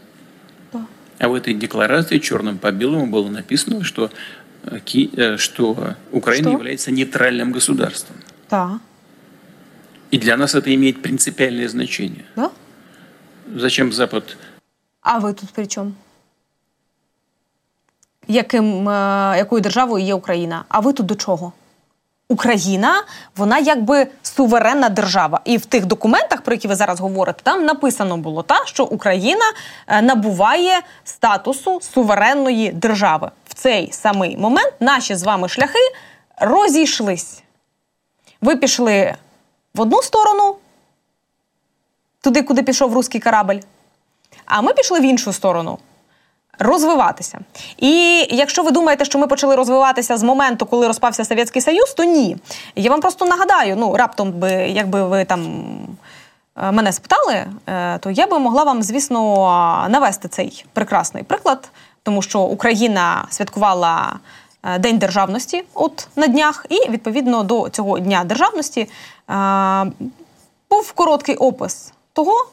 Да. 0.71 0.87
А 1.19 1.27
в 1.27 1.33
этой 1.33 1.53
декларации 1.53 2.19
черным 2.19 2.59
по 2.59 2.71
белому 2.71 3.07
было 3.07 3.27
написано, 3.27 3.83
что, 3.83 4.09
э, 4.63 4.79
Ки, 4.85 5.09
э, 5.17 5.35
что 5.35 5.95
Украина 6.13 6.47
что? 6.47 6.57
является 6.57 6.91
нейтральным 6.91 7.51
государством. 7.51 8.15
Да. 8.49 8.79
И 10.11 10.17
для 10.17 10.37
нас 10.37 10.55
это 10.55 10.73
имеет 10.73 11.01
принципиальное 11.01 11.67
значение. 11.67 12.23
Да? 12.37 12.53
Зачем 13.53 13.91
Запад... 13.91 14.37
А 15.01 15.19
вы 15.19 15.33
тут 15.33 15.49
при 15.49 15.65
чем? 15.65 15.93
Яким, 18.27 18.89
е, 18.89 19.33
якою 19.37 19.61
державою 19.61 20.05
є 20.05 20.13
Україна. 20.13 20.63
А 20.69 20.79
ви 20.79 20.93
тут 20.93 21.05
до 21.05 21.15
чого? 21.15 21.51
Україна, 22.29 23.03
вона 23.37 23.59
якби 23.59 24.07
суверенна 24.23 24.89
держава. 24.89 25.39
І 25.45 25.57
в 25.57 25.65
тих 25.65 25.85
документах, 25.85 26.41
про 26.41 26.53
які 26.53 26.67
ви 26.67 26.75
зараз 26.75 26.99
говорите, 26.99 27.39
там 27.43 27.65
написано 27.65 28.17
було 28.17 28.43
та, 28.43 28.65
що 28.65 28.83
Україна 28.83 29.45
е, 29.87 30.01
набуває 30.01 30.81
статусу 31.03 31.81
суверенної 31.81 32.71
держави. 32.71 33.31
В 33.47 33.53
цей 33.53 33.91
самий 33.91 34.37
момент 34.37 34.73
наші 34.79 35.15
з 35.15 35.23
вами 35.23 35.49
шляхи 35.49 35.79
розійшлись. 36.37 37.43
Ви 38.41 38.55
пішли 38.55 39.15
в 39.73 39.81
одну 39.81 40.01
сторону, 40.01 40.55
туди, 42.21 42.43
куди 42.43 42.63
пішов 42.63 42.93
руський 42.93 43.21
корабль, 43.21 43.59
а 44.45 44.61
ми 44.61 44.73
пішли 44.73 44.99
в 44.99 45.03
іншу 45.03 45.33
сторону 45.33 45.79
розвиватися. 46.59 47.39
І 47.77 47.91
якщо 48.29 48.63
ви 48.63 48.71
думаєте, 48.71 49.05
що 49.05 49.19
ми 49.19 49.27
почали 49.27 49.55
розвиватися 49.55 50.17
з 50.17 50.23
моменту, 50.23 50.65
коли 50.65 50.87
розпався 50.87 51.25
Совєтський 51.25 51.61
Союз, 51.61 51.93
то 51.93 52.03
ні. 52.03 52.37
Я 52.75 52.89
вам 52.89 53.01
просто 53.01 53.25
нагадаю, 53.25 53.75
ну 53.75 53.95
раптом 53.97 54.31
би, 54.31 54.51
якби 54.51 55.07
ви 55.07 55.25
там. 55.25 55.63
Е, 56.57 56.71
мене 56.71 56.91
спитали, 56.91 57.45
е, 57.67 57.97
то 57.97 58.11
я 58.11 58.27
би 58.27 58.39
могла 58.39 58.63
вам, 58.63 58.83
звісно, 58.83 59.87
навести 59.89 60.27
цей 60.27 60.65
прекрасний 60.73 61.23
приклад, 61.23 61.69
тому 62.03 62.21
що 62.21 62.39
Україна 62.41 63.25
святкувала 63.29 64.19
е, 64.63 64.79
День 64.79 64.97
державності 64.97 65.63
от 65.73 66.07
на 66.15 66.27
днях, 66.27 66.65
і 66.69 66.89
відповідно 66.89 67.43
до 67.43 67.69
цього 67.69 67.99
дня 67.99 68.23
державності 68.23 68.89
був 70.69 70.91
короткий 70.91 71.35
опис 71.35 71.93
того, 72.13 72.47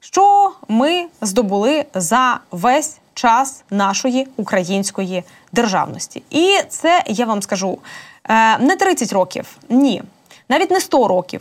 що 0.00 0.52
ми 0.68 1.06
здобули 1.20 1.84
за 1.94 2.40
весь 2.50 2.98
час 3.14 3.64
нашої 3.70 4.28
української 4.36 5.24
державності. 5.52 6.22
І 6.30 6.58
це 6.68 7.04
я 7.06 7.26
вам 7.26 7.42
скажу 7.42 7.78
е, 8.24 8.58
не 8.58 8.76
30 8.76 9.12
років, 9.12 9.56
ні, 9.68 10.02
навіть 10.48 10.70
не 10.70 10.80
100 10.80 11.08
років. 11.08 11.40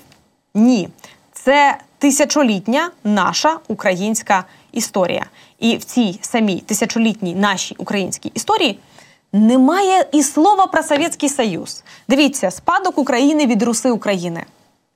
Ні, 0.53 0.89
це 1.33 1.77
тисячолітня 1.97 2.91
наша 3.03 3.59
українська 3.67 4.43
історія. 4.71 5.25
І 5.59 5.77
в 5.77 5.83
цій 5.83 6.19
самій 6.21 6.59
тисячолітній 6.59 7.35
нашій 7.35 7.75
українській 7.77 8.31
історії. 8.33 8.79
Немає 9.33 10.05
і 10.11 10.23
слова 10.23 10.67
про 10.67 10.83
Совєтський 10.83 11.29
Союз. 11.29 11.83
Дивіться, 12.07 12.51
спадок 12.51 12.97
України 12.97 13.45
від 13.45 13.63
Руси 13.63 13.91
України. 13.91 14.45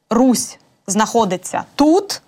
Русь 0.09 0.57
знаходиться 0.87 1.63
тут, 1.75 2.21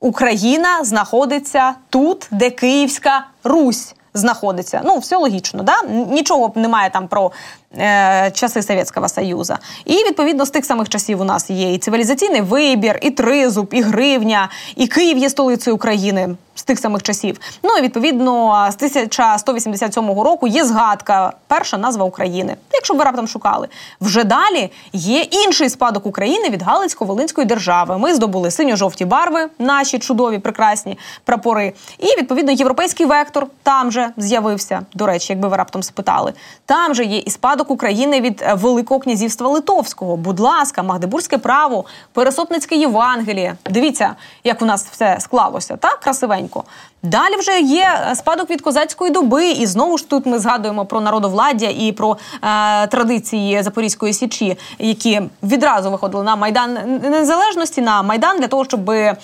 Україна 0.00 0.84
знаходиться 0.84 1.74
тут, 1.90 2.28
де 2.30 2.50
Київська 2.50 3.26
Русь 3.44 3.94
знаходиться. 4.14 4.80
Ну, 4.84 4.98
все 4.98 5.16
логічно, 5.16 5.62
да? 5.62 5.82
нічого 5.88 6.52
немає 6.54 6.90
там 6.90 7.08
про 7.08 7.32
е, 7.78 8.30
часи 8.34 8.62
Совєтського 8.62 9.08
Союзу. 9.08 9.54
І 9.84 9.92
відповідно 9.92 10.46
з 10.46 10.50
тих 10.50 10.64
самих 10.64 10.88
часів 10.88 11.20
у 11.20 11.24
нас 11.24 11.50
є 11.50 11.74
і 11.74 11.78
цивілізаційний 11.78 12.40
вибір, 12.40 12.98
і 13.02 13.10
тризуб, 13.10 13.68
і 13.72 13.82
гривня, 13.82 14.48
і 14.76 14.86
Київ 14.86 15.18
є 15.18 15.30
столицею 15.30 15.76
України 15.76 16.36
тих 16.68 16.78
самих 16.78 17.02
часів. 17.02 17.40
Ну 17.62 17.76
і 17.78 17.82
відповідно 17.82 18.66
з 18.70 18.74
1187 18.74 20.20
року 20.20 20.46
є 20.46 20.64
згадка, 20.64 21.32
перша 21.46 21.78
назва 21.78 22.04
України. 22.04 22.56
Якщо 22.72 22.94
ви 22.94 23.04
раптом 23.04 23.28
шукали, 23.28 23.68
вже 24.00 24.24
далі 24.24 24.70
є 24.92 25.20
інший 25.20 25.68
спадок 25.68 26.06
України 26.06 26.50
від 26.50 26.62
Галицько-Волинської 26.62 27.44
держави. 27.44 27.98
Ми 27.98 28.14
здобули 28.14 28.50
синьо-жовті 28.50 29.04
барви, 29.04 29.48
наші 29.58 29.98
чудові, 29.98 30.38
прекрасні 30.38 30.98
прапори. 31.24 31.72
І 31.98 32.06
відповідно 32.06 32.52
європейський 32.52 33.06
вектор 33.06 33.46
там 33.62 33.92
же 33.92 34.10
з'явився. 34.16 34.80
До 34.94 35.06
речі, 35.06 35.32
якби 35.32 35.48
ви 35.48 35.56
раптом 35.56 35.82
спитали, 35.82 36.32
там 36.66 36.94
же 36.94 37.04
є 37.04 37.18
і 37.18 37.30
спадок 37.30 37.70
України 37.70 38.20
від 38.20 38.44
Великого 38.54 39.00
князівства 39.00 39.48
Литовського. 39.48 40.16
Будь 40.16 40.40
ласка, 40.40 40.82
Магдебурзьке 40.82 41.38
право, 41.38 41.84
Пересопницьке 42.12 42.76
Євангеліє. 42.76 43.56
Дивіться, 43.70 44.16
як 44.44 44.62
у 44.62 44.64
нас 44.64 44.86
все 44.90 45.16
склалося, 45.20 45.76
так 45.76 46.00
красивенько 46.00 46.57
швиденько. 46.58 46.64
Далі 47.02 47.36
вже 47.36 47.60
є 47.60 48.08
е, 48.10 48.14
спадок 48.16 48.50
від 48.50 48.60
козацької 48.60 49.12
доби, 49.12 49.50
і 49.50 49.66
знову 49.66 49.98
ж 49.98 50.08
тут 50.08 50.26
ми 50.26 50.38
згадуємо 50.38 50.84
про 50.84 51.00
народовладдя 51.00 51.68
і 51.78 51.92
про 51.92 52.16
е, 52.42 52.86
традиції 52.86 53.62
Запорізької 53.62 54.12
січі, 54.12 54.58
які 54.78 55.22
відразу 55.42 55.90
виходили 55.90 56.24
на 56.24 56.36
майдан 56.36 56.78
незалежності, 57.02 57.80
на 57.80 58.02
майдан 58.02 58.38
для 58.40 58.48
того, 58.48 58.64
щоб 58.64 58.90
м, 58.90 59.16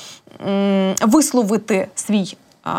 висловити 1.02 1.88
свій. 1.94 2.36
Е, 2.66 2.70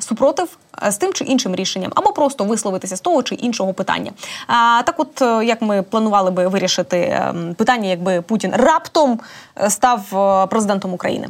супротив 0.00 0.48
е, 0.82 0.92
з 0.92 0.96
тим 0.96 1.12
чи 1.12 1.24
іншим 1.24 1.54
рішенням, 1.54 1.92
або 1.94 2.12
просто 2.12 2.44
висловитися 2.44 2.96
з 2.96 3.00
того 3.00 3.22
чи 3.22 3.34
іншого 3.34 3.72
питання. 3.72 4.12
А 4.46 4.82
так, 4.86 4.94
от 4.98 5.44
як 5.46 5.62
ми 5.62 5.82
планували 5.82 6.30
би 6.30 6.48
вирішити 6.48 6.98
ем, 6.98 7.54
питання, 7.54 7.88
якби 7.88 8.20
Путін 8.20 8.52
раптом 8.56 9.20
став 9.68 10.00
президентом 10.50 10.94
України. 10.94 11.28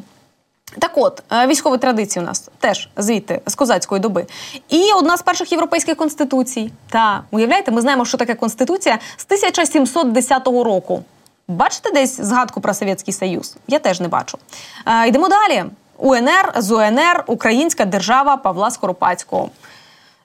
Так 0.78 0.90
от, 0.94 1.22
е, 1.32 1.46
військові 1.46 1.78
традиції 1.78 2.22
у 2.22 2.26
нас 2.26 2.48
теж 2.58 2.88
звідти 2.96 3.40
з 3.46 3.54
козацької 3.54 4.00
доби. 4.00 4.26
І 4.68 4.92
одна 4.96 5.16
з 5.16 5.22
перших 5.22 5.52
європейських 5.52 5.96
конституцій. 5.96 6.72
Та 6.90 7.22
уявляєте, 7.30 7.70
ми 7.70 7.80
знаємо, 7.80 8.04
що 8.04 8.18
таке 8.18 8.34
конституція 8.34 8.98
з 9.16 9.24
1710 9.24 10.46
року. 10.46 11.02
Бачите 11.48 11.90
десь 11.90 12.20
згадку 12.20 12.60
про 12.60 12.74
Совєтський 12.74 13.14
Союз? 13.14 13.56
Я 13.68 13.78
теж 13.78 14.00
не 14.00 14.08
бачу. 14.08 14.38
Е, 14.86 15.08
йдемо 15.08 15.28
далі. 15.28 15.64
УНР 15.98 16.52
з 16.56 16.70
УНР 16.70 17.24
Українська 17.26 17.84
держава 17.84 18.36
Павла 18.36 18.70
Скоропадського. 18.70 19.50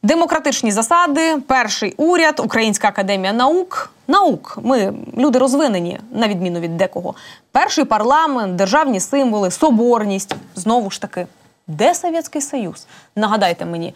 Демократичні 0.03 0.71
засади, 0.71 1.37
перший 1.47 1.93
уряд, 1.97 2.39
Українська 2.39 2.87
академія 2.87 3.33
наук. 3.33 3.91
Наук, 4.07 4.57
ми 4.63 4.93
люди 5.17 5.39
розвинені, 5.39 5.99
на 6.11 6.27
відміну 6.27 6.59
від 6.59 6.77
декого. 6.77 7.15
Перший 7.51 7.85
парламент, 7.85 8.55
державні 8.55 8.99
символи, 8.99 9.51
соборність. 9.51 10.35
Знову 10.55 10.91
ж 10.91 11.01
таки, 11.01 11.27
де 11.67 11.95
Совєтський 11.95 12.41
Союз? 12.41 12.87
Нагадайте 13.15 13.65
мені, 13.65 13.93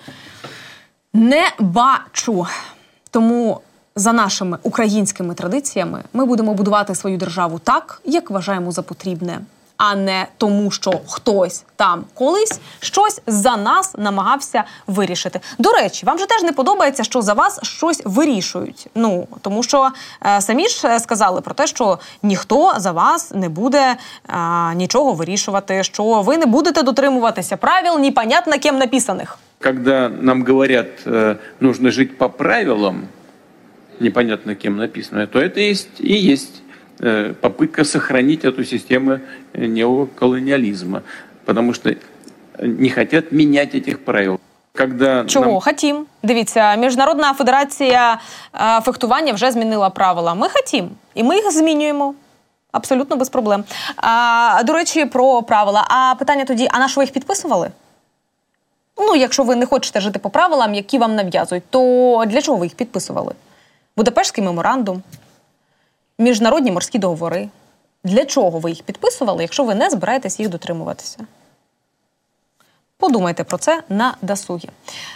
не 1.13 1.43
бачу. 1.59 2.47
Тому 3.11 3.61
за 3.95 4.13
нашими 4.13 4.57
українськими 4.63 5.33
традиціями 5.33 6.03
ми 6.13 6.25
будемо 6.25 6.53
будувати 6.53 6.95
свою 6.95 7.17
державу 7.17 7.59
так, 7.59 8.01
як 8.05 8.29
вважаємо 8.31 8.71
за 8.71 8.81
потрібне 8.81 9.39
а 9.80 9.94
не 9.94 10.26
тому, 10.38 10.70
що 10.70 11.00
хтось 11.06 11.64
там 11.76 12.04
колись 12.14 12.60
щось 12.80 13.20
за 13.26 13.56
нас 13.56 13.94
намагався 13.98 14.64
вирішити. 14.86 15.40
До 15.58 15.72
речі, 15.72 16.06
вам 16.06 16.18
же 16.18 16.26
теж 16.26 16.42
не 16.42 16.52
подобається, 16.52 17.04
що 17.04 17.22
за 17.22 17.34
вас 17.34 17.60
щось 17.62 18.02
вирішують. 18.04 18.86
Ну 18.94 19.28
тому 19.40 19.62
що 19.62 19.90
е, 20.26 20.40
самі 20.40 20.68
ж 20.68 20.88
е, 20.88 21.00
сказали 21.00 21.40
про 21.40 21.54
те, 21.54 21.66
що 21.66 21.98
ніхто 22.22 22.74
за 22.76 22.92
вас 22.92 23.30
не 23.34 23.48
буде 23.48 23.96
е, 24.28 24.34
нічого 24.74 25.12
вирішувати, 25.12 25.84
що 25.84 26.22
ви 26.22 26.36
не 26.36 26.46
будете 26.46 26.82
дотримуватися 26.82 27.56
правил, 27.56 27.98
непонятно 27.98 28.58
кем 28.58 28.78
написаних. 28.78 29.38
Когда 29.62 30.08
нам 30.08 30.44
говорят, 30.44 31.06
э, 31.06 31.36
нужно 31.60 31.90
жить 31.90 32.18
по 32.18 32.28
правилам, 32.28 33.08
непонятно 34.00 34.54
кем 34.54 34.76
написано, 34.76 35.26
то 35.26 35.38
это 35.38 35.60
есть 35.70 36.00
и 36.00 36.32
есть 36.32 36.62
Э, 36.63 36.63
попытка 37.40 37.84
сохранить 37.84 38.44
эту 38.44 38.64
систему 38.64 39.18
неоколониализма. 39.54 41.02
Потому 41.44 41.72
что 41.74 41.94
не 42.62 42.90
хотят 42.90 43.32
менять 43.32 43.74
этих 43.74 44.04
правил. 44.04 44.38
Когда 44.72 45.24
Чого? 45.24 45.46
Нам... 45.46 45.60
Хотім. 45.60 46.06
Дивіться, 46.22 46.76
Міжнародна 46.76 47.34
федерація 47.34 48.20
е, 48.54 48.80
фехтування 48.80 49.32
вже 49.32 49.50
змінила 49.50 49.90
правила. 49.90 50.34
Ми 50.34 50.48
хотім. 50.48 50.90
І 51.14 51.22
ми 51.22 51.36
їх 51.36 51.52
змінюємо. 51.52 52.14
Абсолютно 52.72 53.16
без 53.16 53.28
проблем. 53.28 53.64
А, 53.96 54.62
До 54.64 54.72
речі, 54.72 55.04
про 55.04 55.42
правила. 55.42 55.84
А 55.88 56.14
питання 56.18 56.44
тоді: 56.44 56.68
а 56.70 56.78
на 56.78 56.88
що 56.88 57.00
ви 57.00 57.04
їх 57.04 57.12
підписували? 57.12 57.70
Ну, 58.98 59.16
якщо 59.16 59.42
ви 59.42 59.56
не 59.56 59.66
хочете 59.66 60.00
жити 60.00 60.18
по 60.18 60.30
правилам, 60.30 60.74
які 60.74 60.98
вам 60.98 61.14
нав'язують, 61.14 61.64
то 61.70 62.24
для 62.26 62.42
чого 62.42 62.58
ви 62.58 62.66
їх 62.66 62.74
підписували? 62.74 63.34
Будапештський 63.96 64.44
меморандум, 64.44 65.02
міжнародні 66.18 66.72
морські 66.72 66.98
договори. 66.98 67.48
Для 68.04 68.24
чого 68.24 68.58
ви 68.58 68.70
їх 68.70 68.82
підписували, 68.82 69.42
якщо 69.42 69.64
ви 69.64 69.74
не 69.74 69.90
збираєтесь 69.90 70.40
їх 70.40 70.48
дотримуватися? 70.48 71.26
Подумайте 73.00 73.44
про 73.44 73.58
це 73.58 73.82
на 73.88 74.14
досугі. 74.22 74.68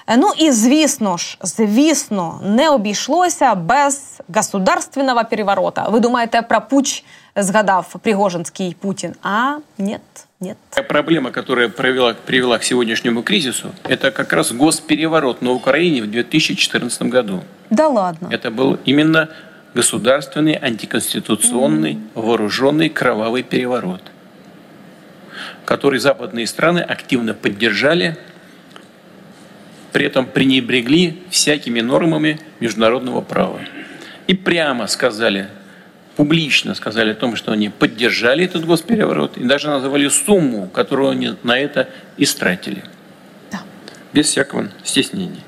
Е, 0.07 0.17
ну 0.17 0.33
і 0.39 0.51
звісно 0.51 1.17
ж, 1.17 1.39
звісно, 1.43 2.41
не 2.45 2.71
обійшлося 2.71 3.55
без 3.55 4.21
государственного 4.35 5.25
переворота. 5.25 5.89
Ви 5.89 6.01
думаєте, 6.01 6.43
про 6.43 6.61
путь 6.61 7.05
згадав 7.37 7.95
Пригожинский 8.03 8.77
Путин? 8.81 9.15
А 9.23 9.57
нет, 9.79 10.01
нет. 10.41 10.57
Проблема, 10.89 11.31
которая 11.31 11.69
привела, 11.69 12.15
привела 12.25 12.59
к 12.59 12.65
сегодняшнему 12.65 13.23
кризису, 13.23 13.69
это 13.89 14.11
как 14.11 14.33
раз 14.33 14.53
госпереворот 14.53 15.43
на 15.43 15.51
Украине 15.51 16.03
в 16.03 16.07
2014 16.07 17.03
году. 17.03 17.41
Да 17.71 17.89
ладно. 17.89 18.29
Это 18.33 18.51
был 18.51 18.79
именно 18.89 19.29
государственный, 19.80 20.54
антиконституционный, 20.54 22.00
вооруженный 22.16 22.90
кровавый 22.90 23.44
переворот– 23.44 24.02
который 25.70 26.00
западные 26.00 26.48
страны 26.48 26.80
активно 26.80 27.36
поддержали, 27.36 28.18
при 29.92 30.06
этом 30.06 30.26
пренебрегли 30.26 31.22
всякими 31.30 31.82
нормами 31.82 32.40
международного 32.60 33.22
права. 33.22 33.60
И 34.26 34.34
прямо 34.34 34.88
сказали, 34.88 35.48
публично 36.16 36.74
сказали 36.74 37.12
о 37.12 37.16
том, 37.16 37.36
что 37.36 37.52
они 37.52 37.70
поддержали 37.70 38.46
этот 38.46 38.66
госпереворот 38.66 39.38
и 39.38 39.44
даже 39.44 39.68
назвали 39.68 40.08
сумму, 40.08 40.68
которую 40.70 41.10
они 41.12 41.36
на 41.44 41.58
это 41.58 41.88
истратили. 42.18 42.84
Да. 43.52 43.62
Без 44.12 44.26
всякого 44.26 44.70
стеснения. 44.84 45.44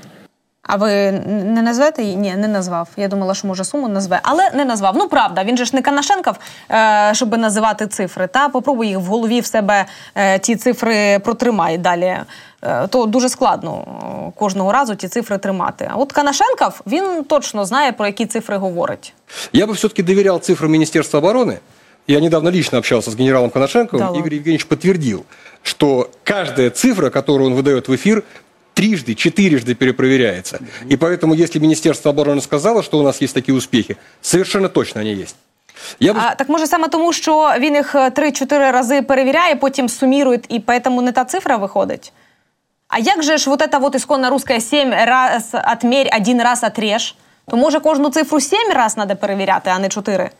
А 0.66 0.76
ви 0.76 1.12
не 1.12 1.62
назвете 1.62 2.02
її? 2.02 2.16
Ні, 2.16 2.36
не 2.36 2.48
назвав. 2.48 2.88
Я 2.96 3.08
думала, 3.08 3.34
що 3.34 3.48
може 3.48 3.64
суму 3.64 3.88
назве, 3.88 4.20
але 4.22 4.50
не 4.54 4.64
назвав. 4.64 4.96
Ну 4.96 5.08
правда, 5.08 5.44
він 5.44 5.56
же 5.56 5.64
ж 5.64 5.76
не 5.76 5.82
Канашенков, 5.82 6.34
е, 6.70 7.10
щоб 7.14 7.38
називати 7.38 7.86
цифри. 7.86 8.26
Та 8.26 8.48
попробуй 8.48 8.88
їх 8.88 8.98
в 8.98 9.04
голові 9.04 9.40
в 9.40 9.46
себе 9.46 9.86
е, 10.14 10.38
ті 10.38 10.56
цифри 10.56 11.18
протримай 11.18 11.78
далі. 11.78 12.18
Е, 12.62 12.86
то 12.86 13.06
дуже 13.06 13.28
складно 13.28 13.84
кожного 14.36 14.72
разу 14.72 14.94
ті 14.94 15.08
цифри 15.08 15.38
тримати. 15.38 15.90
А 15.92 15.96
от 15.96 16.12
Канашенков 16.12 16.80
він 16.86 17.24
точно 17.24 17.64
знає 17.64 17.92
про 17.92 18.06
які 18.06 18.26
цифри 18.26 18.56
говорить. 18.56 19.14
Я 19.52 19.66
би 19.66 19.72
все-таки 19.72 20.02
довіряв 20.02 20.40
цифрам 20.40 20.70
Міністерства 20.70 21.18
оборони. 21.18 21.58
Я 22.08 22.20
недавно 22.20 22.50
лично 22.50 22.78
общался 22.78 23.10
с 23.10 23.16
генералом 23.16 23.50
Коношенковым. 23.50 24.12
Да, 24.12 24.18
Игорь 24.18 24.34
Евгеньевич 24.34 24.66
подтвердил, 24.66 25.24
что 25.62 26.08
каждая 26.24 26.70
цифра, 26.70 27.10
которую 27.10 27.50
он 27.50 27.54
выдает 27.56 27.88
в 27.88 27.94
эфир, 27.94 28.22
трижды, 28.80 29.14
четырежды 29.14 29.74
перепроверяется. 29.74 30.60
И 30.88 30.96
поэтому, 30.96 31.34
если 31.34 31.58
Министерство 31.58 32.10
обороны 32.10 32.40
сказало, 32.40 32.82
что 32.82 32.98
у 32.98 33.02
нас 33.02 33.22
есть 33.22 33.34
такие 33.34 33.54
успехи, 33.54 33.96
совершенно 34.20 34.68
точно 34.68 35.00
они 35.00 35.14
есть. 35.14 35.36
Я 36.00 36.14
б... 36.14 36.20
а, 36.22 36.34
так 36.34 36.48
може 36.48 36.66
саме 36.66 36.88
тому, 36.88 37.12
що 37.12 37.54
він 37.58 37.74
їх 37.74 37.94
3-4 37.94 38.70
рази 38.72 39.02
перевіряє, 39.02 39.56
потім 39.56 39.88
сумірує, 39.88 40.40
і 40.48 40.60
поэтому 40.60 41.02
не 41.02 41.12
та 41.12 41.24
цифра 41.24 41.56
виходить? 41.56 42.12
А 42.88 42.98
як 42.98 43.22
же 43.22 43.38
ж 43.38 43.50
вот 43.50 43.62
эта 43.62 43.78
вот 43.78 43.94
исконно 43.94 44.30
русская 44.30 44.60
7 44.60 44.90
раз 44.90 45.54
отмерь, 45.54 46.08
один 46.16 46.42
раз 46.42 46.64
отрежь? 46.64 47.14
То 47.48 47.56
може 47.56 47.80
кожну 47.80 48.10
цифру 48.10 48.40
7 48.40 48.72
раз 48.72 48.94
треба 48.94 49.14
перевіряти, 49.14 49.70
а 49.70 49.78
не 49.78 49.88
4? 49.88 50.30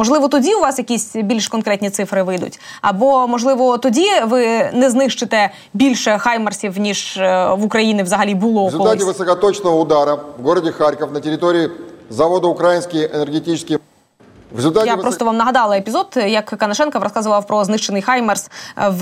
Можливо, 0.00 0.28
тоді 0.28 0.54
у 0.54 0.60
вас 0.60 0.78
якісь 0.78 1.16
більш 1.16 1.48
конкретні 1.48 1.90
цифри 1.90 2.22
вийдуть, 2.22 2.60
або 2.82 3.26
можливо 3.26 3.78
тоді 3.78 4.06
ви 4.26 4.70
не 4.72 4.90
знищите 4.90 5.50
більше 5.74 6.18
хаймарсів 6.18 6.78
ніж 6.78 7.16
е, 7.16 7.54
в 7.54 7.64
Україні 7.64 8.02
взагалі 8.02 8.34
було. 8.34 8.62
В 8.62 8.72
результаті 8.72 9.04
високоточного 9.04 9.80
удара 9.80 10.18
в 10.38 10.48
місті 10.48 10.74
Харків 10.74 11.12
на 11.12 11.20
території 11.20 11.70
заводу 12.10 12.48
«Український 12.48 13.08
енергетичний 14.50 14.56
результаті 14.56 14.86
я 14.86 14.96
просто 14.96 15.24
вам 15.24 15.36
нагадала 15.36 15.76
епізод, 15.76 16.18
як 16.26 16.44
Канашенков 16.44 17.02
розказував 17.02 17.46
про 17.46 17.64
знищений 17.64 18.02
Хаймерс 18.02 18.50
в 18.76 19.00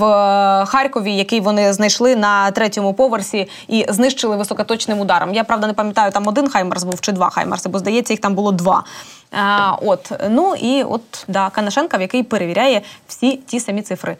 Харкові, 0.67 1.15
який 1.15 1.39
вони 1.39 1.73
знайшли 1.73 2.15
на 2.15 2.51
третьому 2.51 2.93
поверсі 2.93 3.49
і 3.67 3.85
знищили 3.89 4.35
високоточним 4.35 4.99
ударом. 4.99 5.33
Я 5.33 5.43
правда 5.43 5.67
не 5.67 5.73
пам'ятаю, 5.73 6.11
там 6.11 6.27
один 6.27 6.49
Хаймерс 6.49 6.83
був 6.83 7.01
чи 7.01 7.11
два 7.11 7.29
Хаймерси, 7.29 7.69
бо 7.69 7.79
здається, 7.79 8.13
їх 8.13 8.21
там 8.21 8.35
було 8.35 8.51
два. 8.51 8.83
А, 9.31 9.75
От 9.81 10.11
ну 10.29 10.55
і 10.55 10.83
от 10.83 11.25
да, 11.27 11.49
Канашенков, 11.49 12.01
який 12.01 12.23
перевіряє 12.23 12.81
всі 13.07 13.37
ті 13.37 13.59
самі 13.59 13.81
цифри. 13.81 14.17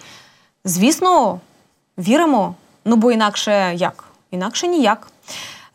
Звісно, 0.65 1.39
віримо. 1.97 2.55
Ну 2.85 2.95
бо 2.95 3.11
інакше 3.11 3.71
як? 3.75 4.03
Інакше 4.31 4.67
ніяк. 4.67 5.07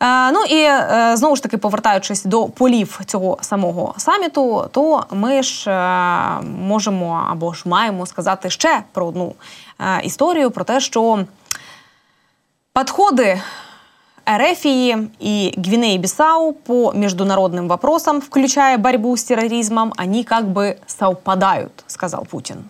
Е, 0.02 0.32
ну 0.32 0.44
і 0.44 0.62
е, 0.62 1.12
знову 1.14 1.36
ж 1.36 1.42
таки, 1.42 1.58
повертаючись 1.58 2.24
до 2.24 2.44
полів 2.46 3.00
цього 3.06 3.38
самого 3.40 3.94
саміту, 3.96 4.68
то 4.72 5.04
ми 5.10 5.42
ж 5.42 5.70
е, 5.70 6.40
можемо 6.42 7.26
або 7.30 7.52
ж 7.52 7.62
маємо 7.66 8.06
сказати 8.06 8.50
ще 8.50 8.82
про 8.92 9.06
одну 9.06 9.34
історію: 10.02 10.50
про 10.50 10.64
те, 10.64 10.80
що 10.80 11.24
підходи 12.74 13.40
Эрефии 14.26 15.08
и 15.18 15.54
Гвинеи-Бисау 15.56 16.52
по 16.52 16.92
международным 16.92 17.68
вопросам, 17.68 18.20
включая 18.20 18.78
борьбу 18.78 19.16
с 19.16 19.24
терроризмом, 19.24 19.92
они 19.96 20.24
как 20.24 20.44
бы 20.44 20.76
совпадают, 20.86 21.72
сказал 21.86 22.26
Путин. 22.26 22.64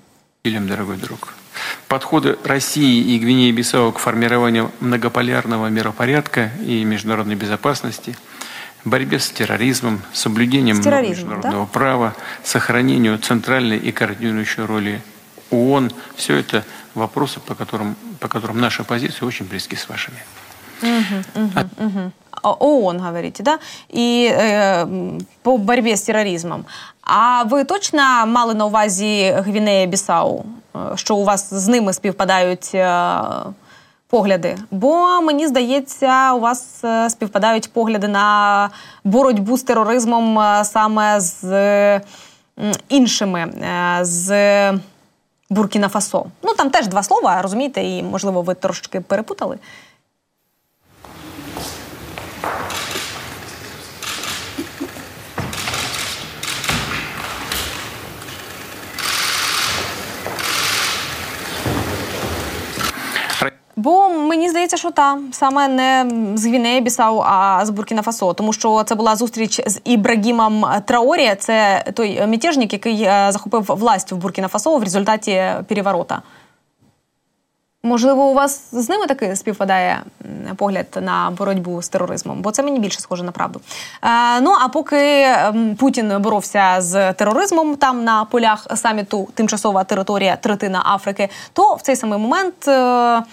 Ильям, 0.46 0.68
дорогой 0.68 0.98
друг, 0.98 1.34
подходы 1.88 2.38
России 2.44 3.16
и 3.16 3.20
Гвинеи-Бисау 3.20 3.92
к 3.92 3.98
формированию 3.98 4.72
многополярного 4.80 5.68
миропорядка 5.68 6.52
и 6.64 6.84
международной 6.84 7.34
безопасности, 7.36 8.16
борьбе 8.84 9.18
с 9.18 9.32
терроризмом, 9.32 10.02
соблюдением 10.14 10.76
с 10.76 10.84
терроризмом, 10.84 11.30
международного 11.30 11.66
да? 11.66 11.72
права, 11.72 12.16
сохранению 12.44 13.18
центральной 13.18 13.78
и 13.78 13.92
координирующей 13.92 14.64
роли 14.64 15.02
ООН, 15.50 15.92
все 16.16 16.36
это 16.36 16.64
вопросы, 16.94 17.40
по 17.40 17.56
которым, 17.56 17.96
по 18.20 18.28
которым 18.28 18.60
наша 18.60 18.84
позиция 18.84 19.26
очень 19.26 19.48
близки 19.48 19.76
с 19.76 19.90
вашими. 19.90 20.18
Угу, 20.82 21.44
угу, 21.44 21.70
угу. 21.78 22.12
ООН, 22.44 23.00
говорите, 23.00 23.44
да? 23.44 23.60
І 23.90 24.30
е, 24.32 24.88
по 25.42 25.58
боротьбі 25.58 25.96
з 25.96 26.02
тероризмом. 26.02 26.66
А 27.06 27.44
ви 27.44 27.64
точно 27.64 28.26
мали 28.28 28.54
на 28.54 28.66
увазі 28.66 29.36
Гвінея 29.38 29.86
Бісау, 29.86 30.46
е, 30.76 30.80
що 30.96 31.16
у 31.16 31.24
вас 31.24 31.54
з 31.54 31.68
ними 31.68 31.94
співпадають 31.94 32.72
е, 32.74 33.20
погляди? 34.10 34.58
Бо 34.72 35.22
мені 35.22 35.48
здається, 35.48 36.34
у 36.34 36.40
вас 36.40 36.84
е, 36.84 37.10
співпадають 37.10 37.74
погляди 37.74 38.08
на 38.08 38.70
боротьбу 39.04 39.58
з 39.58 39.64
тероризмом 39.64 40.40
саме 40.64 41.20
з 41.20 42.02
іншими, 42.90 43.54
з 44.02 44.80
Буркіна 45.50 45.90
Фасо. 45.90 46.26
Ну 46.44 46.54
там 46.54 46.70
теж 46.70 46.88
два 46.88 47.04
слова, 47.04 47.42
розумієте, 47.42 47.84
і 47.84 48.04
можливо 48.04 48.42
ви 48.42 48.54
трошки 48.54 49.02
перепутали. 49.02 49.58
Бо 63.76 64.10
мені 64.10 64.50
здається, 64.66 64.78
що 64.78 64.92
та 64.92 65.18
саме 65.32 65.68
не 65.68 66.06
з 66.36 66.46
Гвінеї 66.46 66.82
Бісау, 66.82 67.20
а 67.26 67.66
з 67.66 67.70
Буркіна 67.70 68.02
Фасо, 68.02 68.34
тому 68.34 68.54
що 68.54 68.84
це 68.84 68.96
була 68.96 69.16
зустріч 69.16 69.62
з 69.66 69.82
Ібрагімом 69.84 70.66
Траорі. 70.86 71.36
Це 71.40 71.84
той 71.94 72.28
мятежник, 72.28 72.74
який 72.74 73.04
е, 73.04 73.28
захопив 73.30 73.64
власть 73.68 74.12
в 74.12 74.16
Буркіна 74.16 74.48
Фасо 74.48 74.78
в 74.78 74.84
результаті 74.84 75.44
переворота. 75.68 76.22
Можливо, 77.84 78.24
у 78.26 78.34
вас 78.34 78.62
з 78.72 78.90
ними 78.90 79.06
таки 79.06 79.36
співпадає 79.36 80.02
погляд 80.56 80.86
на 81.02 81.34
боротьбу 81.38 81.82
з 81.82 81.90
тероризмом, 81.90 82.42
бо 82.42 82.52
це 82.52 82.64
мені 82.64 82.80
більше 82.80 83.00
схоже 83.00 83.24
на 83.24 83.32
правду. 83.32 83.62
Е, 84.04 84.42
ну 84.42 84.56
а 84.62 84.68
поки 84.68 85.28
Путін 85.80 86.14
боровся 86.20 86.76
з 86.80 87.14
тероризмом 87.14 87.76
там 87.76 88.04
на 88.04 88.26
полях 88.26 88.68
саміту 88.76 89.28
тимчасова 89.34 89.84
територія 89.84 90.36
третина 90.36 90.84
Африки, 90.96 91.30
то 91.54 91.76
в 91.76 91.82
цей 91.82 91.96
самий 91.96 92.20
момент. 92.20 92.68
Е, 92.68 93.24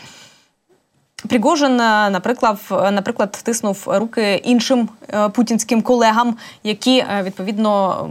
Пригожин, 1.29 1.81
е, 1.81 2.11
наприклад, 2.11 2.59
наприклад, 2.71 3.33
тиснув 3.33 3.83
руки 3.87 4.35
іншим 4.35 4.89
е, 5.09 5.29
путінським 5.29 5.83
колегам, 5.83 6.37
які 6.63 6.99
е, 6.99 7.23
відповідно 7.23 8.09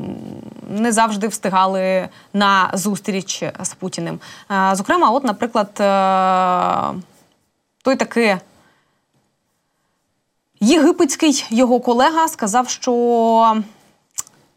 не 0.69 0.91
завжди 0.91 1.27
встигали 1.27 2.09
на 2.33 2.71
зустріч 2.73 3.43
з 3.61 3.73
Путіним. 3.73 4.19
Зокрема, 4.73 5.09
от, 5.09 5.23
наприклад, 5.23 5.73
той 7.83 7.95
таки 7.95 8.37
єгипетський 10.59 11.45
його 11.49 11.79
колега 11.79 12.27
сказав, 12.27 12.69
що 12.69 13.61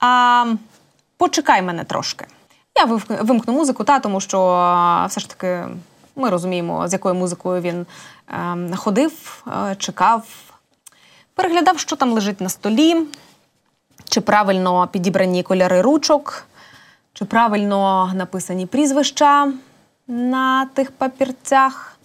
а, 0.01 0.45
почекай 1.17 1.63
мене 1.63 1.85
трошки. 1.85 2.27
Я 2.79 2.85
вимкну 3.23 3.55
музику, 3.55 3.85
та 3.85 3.99
тому 3.99 4.21
що 4.21 4.39
все 5.09 5.21
ж 5.21 5.29
таки 5.29 5.65
ми 6.17 6.31
розуміємо, 6.31 6.89
з 6.89 6.93
якою 6.93 7.15
музикою 7.15 7.61
він 7.61 7.81
е, 7.81 7.87
ходив, 8.77 9.45
е, 9.47 9.77
чекав, 9.79 10.27
переглядав, 11.35 11.79
що 11.79 11.97
там 11.97 12.13
лежить 12.13 12.41
на 12.41 12.49
столі, 12.49 13.07
чи 14.09 14.21
правильно 14.21 14.89
підібрані 14.93 15.43
кольори 15.43 15.83
ручок, 15.83 16.47
чи 17.13 17.25
правильно 17.25 18.11
написані 18.15 18.67
прізвища 18.67 19.53
на 20.07 20.67
тих 20.67 20.91
папірцях, 20.91 21.99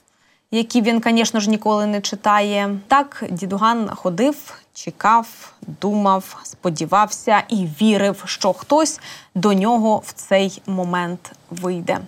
які 0.52 0.82
він, 0.82 1.02
звісно 1.06 1.40
ж, 1.40 1.50
ніколи 1.50 1.86
не 1.86 2.02
читає. 2.02 2.80
Так, 2.88 3.24
дідуган 3.30 3.90
ходив, 3.96 4.62
чекав, 4.74 5.54
думав, 5.82 6.42
сподівався 6.44 7.44
і 7.50 7.68
вірив, 7.82 8.24
що 8.26 8.54
хтось 8.54 9.00
до 9.36 9.54
нього 9.54 9.98
в 10.06 10.14
цей 10.14 10.62
момент 10.68 11.32
вийде. 11.50 12.00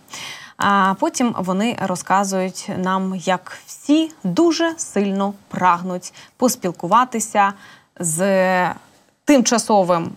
А 0.61 0.95
потім 1.01 1.35
вони 1.39 1.79
розказують 1.83 2.71
нам, 2.79 3.15
як 3.17 3.59
всі 3.67 4.13
дуже 4.25 4.75
сильно 4.77 5.35
прагнуть 5.49 6.13
поспілкуватися 6.37 7.53
з 8.01 8.21
тимчасовим. 9.25 10.11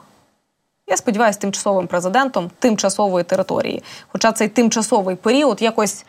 Я 0.87 0.97
сподіваюся, 0.97 1.39
тимчасовим 1.39 1.87
президентом 1.87 2.51
тимчасової 2.59 3.23
території. 3.23 3.83
Хоча 4.07 4.31
цей 4.31 4.47
тимчасовий 4.47 5.15
період 5.15 5.61
якось 5.61 6.05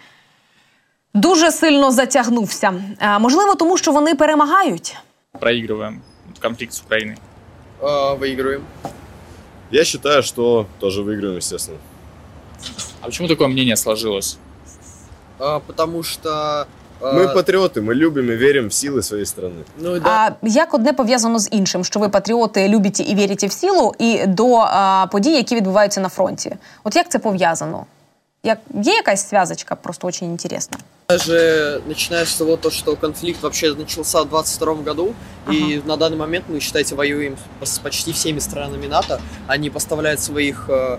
дуже 1.15 1.51
сильно 1.51 1.91
затягнувся. 1.91 2.85
А, 2.99 3.19
можливо, 3.19 3.55
тому 3.55 3.79
що 3.79 3.93
вони 3.93 4.15
перемагають. 4.15 4.97
Проігруємо 5.41 5.97
конфликт 6.43 6.73
с 6.73 6.83
Украиной. 6.87 7.17
А, 7.83 8.15
выигрываем. 8.15 8.61
Я 9.71 9.85
считаю, 9.85 10.23
что 10.23 10.67
тоже 10.79 11.03
выиграем, 11.03 11.37
естественно. 11.37 11.79
А 13.01 13.07
почему 13.07 13.29
такое 13.29 13.49
мнение 13.49 13.77
сложилось? 13.77 14.39
А, 15.39 15.59
потому 15.61 16.03
что 16.03 16.67
а... 17.01 17.13
Мы 17.13 17.35
патріоти, 17.35 17.81
ми 17.81 17.95
любимо 17.95 18.33
і 18.33 18.37
віримо 18.37 18.69
в 18.69 18.73
сили 18.73 19.03
своєї 19.03 19.27
країни. 19.37 19.63
Ну, 19.79 20.01
да. 20.01 20.11
А 20.11 20.47
як 20.47 20.75
одне 20.75 20.93
пов'язано 20.93 21.39
з 21.39 21.49
іншим, 21.51 21.85
що 21.85 22.01
ви 22.01 22.09
патріоти 22.09 22.69
любите 22.69 23.03
і 23.03 23.15
вірите 23.15 23.47
в 23.47 23.53
силу, 23.53 23.95
і 23.99 24.27
до 24.27 24.57
а, 24.57 25.07
подій, 25.13 25.33
які 25.33 25.57
відбуваються 25.57 26.01
на 26.01 26.09
фронті? 26.09 26.57
От 26.85 26.97
як 26.97 27.11
це 27.11 27.19
пов'язано? 27.19 27.87
Як 28.43 28.59
є 28.83 28.93
якась 28.93 29.31
зв'язочка, 29.31 29.75
просто 29.75 30.09
дуже 30.09 30.25
інтересно. 30.25 30.79
Даже 31.09 31.81
начиная 31.89 32.25
с 32.25 32.35
того, 32.35 32.57
то, 32.57 32.71
что 32.71 32.97
конфликт 32.97 33.43
вообще 33.43 33.75
начался 33.75 34.23
в 34.23 34.29
22 34.29 34.75
году, 34.75 35.15
ага. 35.47 35.57
и 35.57 35.83
на 35.87 35.97
данный 35.97 36.17
момент 36.17 36.45
мы, 36.49 36.61
считайте, 36.61 36.95
воюем 36.95 37.37
с 37.63 37.79
почти 37.79 38.13
всеми 38.13 38.41
странами 38.41 38.87
НАТО. 38.87 39.21
Они 39.49 39.71
поставляют 39.71 40.21
своих 40.21 40.67
э, 40.69 40.99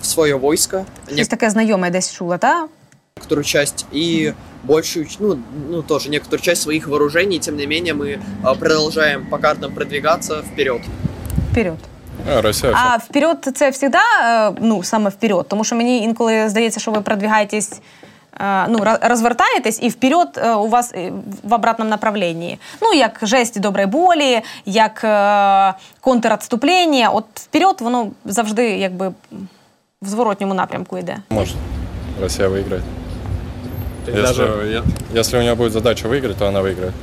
в 0.00 0.06
свое 0.06 0.36
войско. 0.36 0.84
Есть 1.08 1.30
такая 1.30 1.50
знакомая 1.50 1.90
десь 1.90 2.10
чула, 2.10 2.38
да? 2.38 2.68
Некоторую 3.16 3.44
часть 3.44 3.86
и 3.92 4.34
большую, 4.62 5.06
ну, 5.20 5.38
ну, 5.68 5.82
тоже 5.82 6.10
некоторую 6.10 6.42
часть 6.42 6.62
своих 6.62 6.88
вооружений, 6.88 7.38
тем 7.38 7.56
не 7.56 7.66
менее 7.66 7.94
мы 7.94 8.20
продолжаем 8.58 9.26
по 9.26 9.38
картам 9.38 9.74
продвигаться 9.74 10.42
вперед. 10.42 10.82
Вперед. 11.52 11.78
А, 12.28 12.40
Росія. 12.42 12.72
А 12.74 12.96
вперед 12.96 13.48
це 13.54 13.72
завжди, 13.72 13.98
ну, 14.60 14.82
саме 14.82 15.10
вперед, 15.10 15.48
тому 15.48 15.64
що 15.64 15.76
мені 15.76 16.02
інколи 16.02 16.48
здається, 16.48 16.80
що 16.80 16.90
ви 16.90 17.00
продвигаєтесь 17.00 17.80
ну, 18.68 18.78
розвертаєтесь 19.00 19.82
і 19.82 19.88
вперед 19.88 20.40
у 20.58 20.68
вас 20.68 20.94
в 21.42 21.54
обратному 21.54 21.90
направленні. 21.90 22.58
Ну, 22.82 22.92
як 22.92 23.18
жесть 23.22 23.60
доброї 23.60 23.86
болі, 23.86 24.40
як 24.66 25.00
контротступлення. 26.00 27.10
От 27.10 27.24
вперед 27.34 27.76
воно 27.80 28.10
завжди 28.24 28.70
якби 28.70 29.12
в 30.01 30.07
зворотньому 30.07 30.53
напрямку 30.53 30.97
йде. 30.97 31.17
Може. 31.29 31.55
Росія 32.21 32.47
виграє. 32.47 32.81
Если, 34.07 34.21
даже... 34.21 34.83
если 35.13 35.37
у 35.37 35.41
нее 35.41 35.55
будет 35.55 35.73
задача 35.73 36.07
выиграть, 36.07 36.37
то 36.37 36.47
она 36.47 36.61
выиграет. 36.61 36.93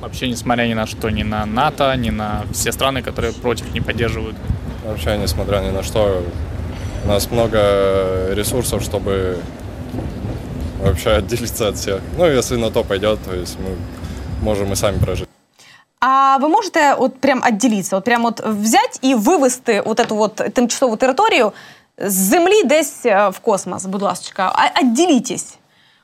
Вообще, 0.00 0.28
несмотря 0.28 0.66
ни 0.66 0.74
на 0.74 0.86
что, 0.86 1.10
ни 1.10 1.22
на 1.22 1.46
НАТО, 1.46 1.96
ни 1.96 2.10
на 2.10 2.42
все 2.52 2.72
страны, 2.72 3.02
которые 3.02 3.32
против 3.32 3.72
не 3.74 3.80
поддерживают. 3.80 4.36
Вообще, 4.84 5.18
несмотря 5.18 5.60
ни 5.60 5.70
на 5.70 5.82
что, 5.82 6.22
у 7.04 7.08
нас 7.08 7.30
много 7.30 7.58
ресурсов, 8.34 8.82
чтобы 8.82 9.38
вообще 10.82 11.10
отделиться 11.10 11.68
от 11.68 11.76
всех. 11.76 12.00
Ну, 12.18 12.26
если 12.26 12.56
на 12.56 12.70
то 12.70 12.82
пойдет, 12.82 13.18
то 13.24 13.34
есть 13.34 13.58
мы 13.58 13.76
можем 14.42 14.72
и 14.72 14.76
сами 14.76 14.98
прожить. 14.98 15.28
А 16.00 16.36
ви 16.36 16.48
можете 16.48 16.94
от 16.94 17.20
прям 17.20 17.42
відділитися, 17.46 17.96
от 17.96 18.04
прям 18.04 18.24
от 18.24 18.40
взяти 18.40 18.98
і 19.02 19.14
вивести 19.14 19.80
от 19.80 20.00
эту 20.00 20.20
от 20.20 20.34
тимчасову 20.34 20.96
територію 20.96 21.52
З 21.97 22.13
землі 22.13 22.63
десь 22.63 23.05
в 23.05 23.35
космос, 23.41 23.85
будь 23.85 24.01
ласка, 24.01 24.71
відділітесь. 24.81 25.57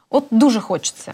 От 0.10 0.24
дуже 0.32 0.60
хочеться. 0.60 1.14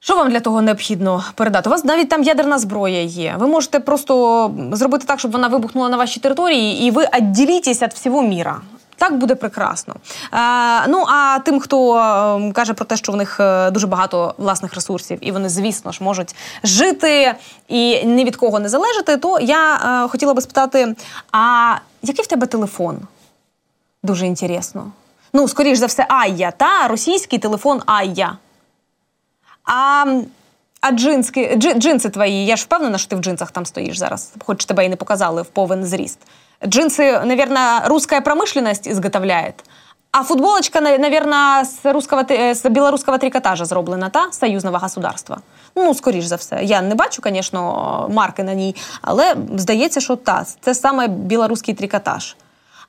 Що 0.00 0.16
вам 0.16 0.30
для 0.30 0.40
того 0.40 0.62
необхідно 0.62 1.24
передати? 1.34 1.68
У 1.68 1.72
вас 1.72 1.84
навіть 1.84 2.08
там 2.08 2.22
ядерна 2.22 2.58
зброя 2.58 3.02
є. 3.02 3.34
Ви 3.38 3.46
можете 3.46 3.80
просто 3.80 4.54
зробити 4.72 5.04
так, 5.06 5.18
щоб 5.18 5.32
вона 5.32 5.48
вибухнула 5.48 5.88
на 5.88 5.96
вашій 5.96 6.20
території, 6.20 6.86
і 6.86 6.90
ви 6.90 7.08
відділітесь 7.14 7.82
від 7.82 7.92
всього 7.92 8.22
міра. 8.22 8.60
Так 8.96 9.18
буде 9.18 9.34
прекрасно. 9.34 9.94
А, 10.30 10.86
ну 10.88 11.04
а 11.08 11.38
тим, 11.44 11.60
хто 11.60 11.96
ем, 11.96 12.52
каже 12.52 12.74
про 12.74 12.84
те, 12.84 12.96
що 12.96 13.12
в 13.12 13.16
них 13.16 13.40
е, 13.40 13.70
дуже 13.70 13.86
багато 13.86 14.34
власних 14.38 14.74
ресурсів, 14.74 15.18
і 15.20 15.32
вони, 15.32 15.48
звісно 15.48 15.92
ж, 15.92 16.04
можуть 16.04 16.34
жити 16.64 17.34
і 17.68 18.04
ні 18.04 18.24
від 18.24 18.36
кого 18.36 18.60
не 18.60 18.68
залежати, 18.68 19.16
то 19.16 19.40
я 19.40 19.76
а, 19.76 20.04
е, 20.04 20.08
хотіла 20.08 20.34
би 20.34 20.40
спитати: 20.42 20.94
а 21.32 21.74
який 22.02 22.24
в 22.24 22.28
тебе 22.28 22.46
телефон? 22.46 22.98
Дуже 24.04 24.26
інтересно. 24.26 24.92
Ну, 25.32 25.48
скоріш 25.48 25.78
за 25.78 25.86
все, 25.86 26.06
Айя, 26.08 26.50
та 26.50 26.88
російський 26.88 27.38
телефон 27.38 27.82
Айя. 27.86 28.36
А 29.64 30.04
а 30.80 30.90
джински, 30.90 31.56
джинси 31.56 32.10
твої, 32.10 32.46
я 32.46 32.56
ж 32.56 32.64
впевнена, 32.64 32.98
що 32.98 33.08
ти 33.08 33.16
в 33.16 33.18
джинсах 33.18 33.50
там 33.50 33.66
стоїш 33.66 33.98
зараз, 33.98 34.32
хоч 34.44 34.64
тебе 34.64 34.84
і 34.84 34.88
не 34.88 34.96
показали 34.96 35.42
в 35.42 35.46
повен 35.46 35.84
зріст. 35.84 36.18
Джинсы, 36.66 37.24
наверное, 37.24 37.88
русская 37.88 38.20
промышленность 38.20 38.90
изготовляет. 38.90 39.64
А 40.12 40.22
футболочка, 40.22 40.80
наверное, 40.80 41.64
з 41.64 42.54
з 42.54 42.68
білоруського 42.70 43.18
трикотажа 43.18 43.64
зроблена, 43.64 44.08
та 44.08 44.32
союзного 44.32 44.78
государства. 44.78 45.38
Ну, 45.76 45.94
скоріш 45.94 46.24
за 46.24 46.36
все. 46.36 46.60
Я 46.64 46.82
не 46.82 46.94
бачу, 46.94 47.22
звісно, 47.26 48.10
марки 48.12 48.44
на 48.44 48.54
ній, 48.54 48.76
але 49.02 49.36
здається, 49.56 50.00
що 50.00 50.16
та 50.16 50.44
це 50.60 50.74
саме 50.74 51.08
білоруський 51.08 51.74
трикотаж. 51.74 52.36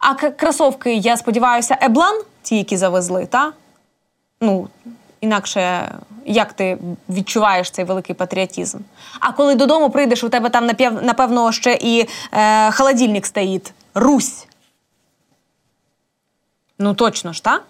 А 0.08 0.16
кросовки, 0.16 0.94
я 0.96 1.18
сподіваюся, 1.18 1.78
еблан, 1.82 2.22
ті, 2.42 2.58
які 2.58 2.78
завезли, 2.78 3.26
та? 3.26 3.54
Ну, 4.42 4.68
інакше 5.22 5.92
як 6.26 6.54
ти 6.54 6.78
відчуваєш 7.10 7.72
цей 7.72 7.86
великий 7.86 8.16
патріотизм. 8.16 8.80
А 9.20 9.32
коли 9.32 9.56
додому 9.56 9.90
прийдеш, 9.90 10.24
у 10.24 10.30
тебе 10.30 10.50
там 10.50 10.66
напевно 11.02 11.52
ще 11.52 11.78
і 11.82 12.08
е, 12.32 12.72
холодильник 12.72 13.26
стоїть. 13.26 13.74
Русь. 13.94 14.48
Ну, 16.80 16.94
точно 16.94 17.34
ж, 17.34 17.44
так? 17.44 17.64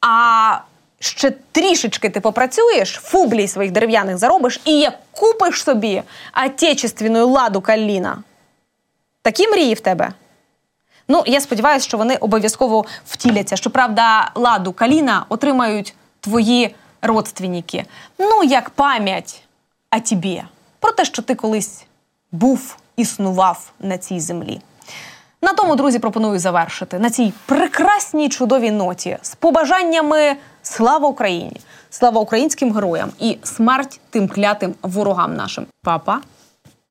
А 0.00 0.58
ще 0.98 1.30
трішечки 1.52 2.10
ти 2.10 2.20
попрацюєш, 2.20 2.92
фублій 2.92 3.48
своїх 3.48 3.72
дерев'яних 3.72 4.18
заробиш 4.18 4.60
і 4.64 4.80
як 4.80 4.98
купиш 5.10 5.62
собі 5.62 6.02
отечественну 6.46 7.28
ладу 7.28 7.60
каліна. 7.60 8.22
Такі 9.22 9.48
мрії 9.48 9.74
в 9.74 9.80
тебе. 9.80 10.12
Ну, 11.08 11.22
я 11.26 11.40
сподіваюся, 11.40 11.86
що 11.86 11.98
вони 11.98 12.16
обов'язково 12.16 12.84
втіляться. 13.06 13.56
Щоправда, 13.56 14.30
ладу 14.34 14.72
каліна 14.72 15.26
отримають 15.28 15.94
твої 16.20 16.74
родственники. 17.02 17.84
Ну, 18.18 18.42
як 18.44 18.70
пам'ять 18.70 19.42
о 19.96 20.00
тобі. 20.00 20.42
Про 20.80 20.92
те, 20.92 21.04
що 21.04 21.22
ти 21.22 21.34
колись 21.34 21.84
був, 22.32 22.76
існував 22.96 23.72
на 23.80 23.98
цій 23.98 24.20
землі. 24.20 24.60
На 25.42 25.52
тому, 25.52 25.76
друзі, 25.76 25.98
пропоную 25.98 26.38
завершити 26.38 26.98
на 26.98 27.10
цій 27.10 27.32
прекрасній 27.46 28.28
чудовій 28.28 28.70
ноті 28.70 29.18
з 29.22 29.34
побажаннями 29.34 30.36
слава 30.62 31.08
Україні, 31.08 31.60
слава 31.90 32.20
українським 32.20 32.74
героям 32.74 33.10
і 33.18 33.38
смерть 33.42 34.00
тим 34.10 34.28
клятим 34.28 34.74
ворогам 34.82 35.36
нашим. 35.36 35.66
Папа. 35.82 36.20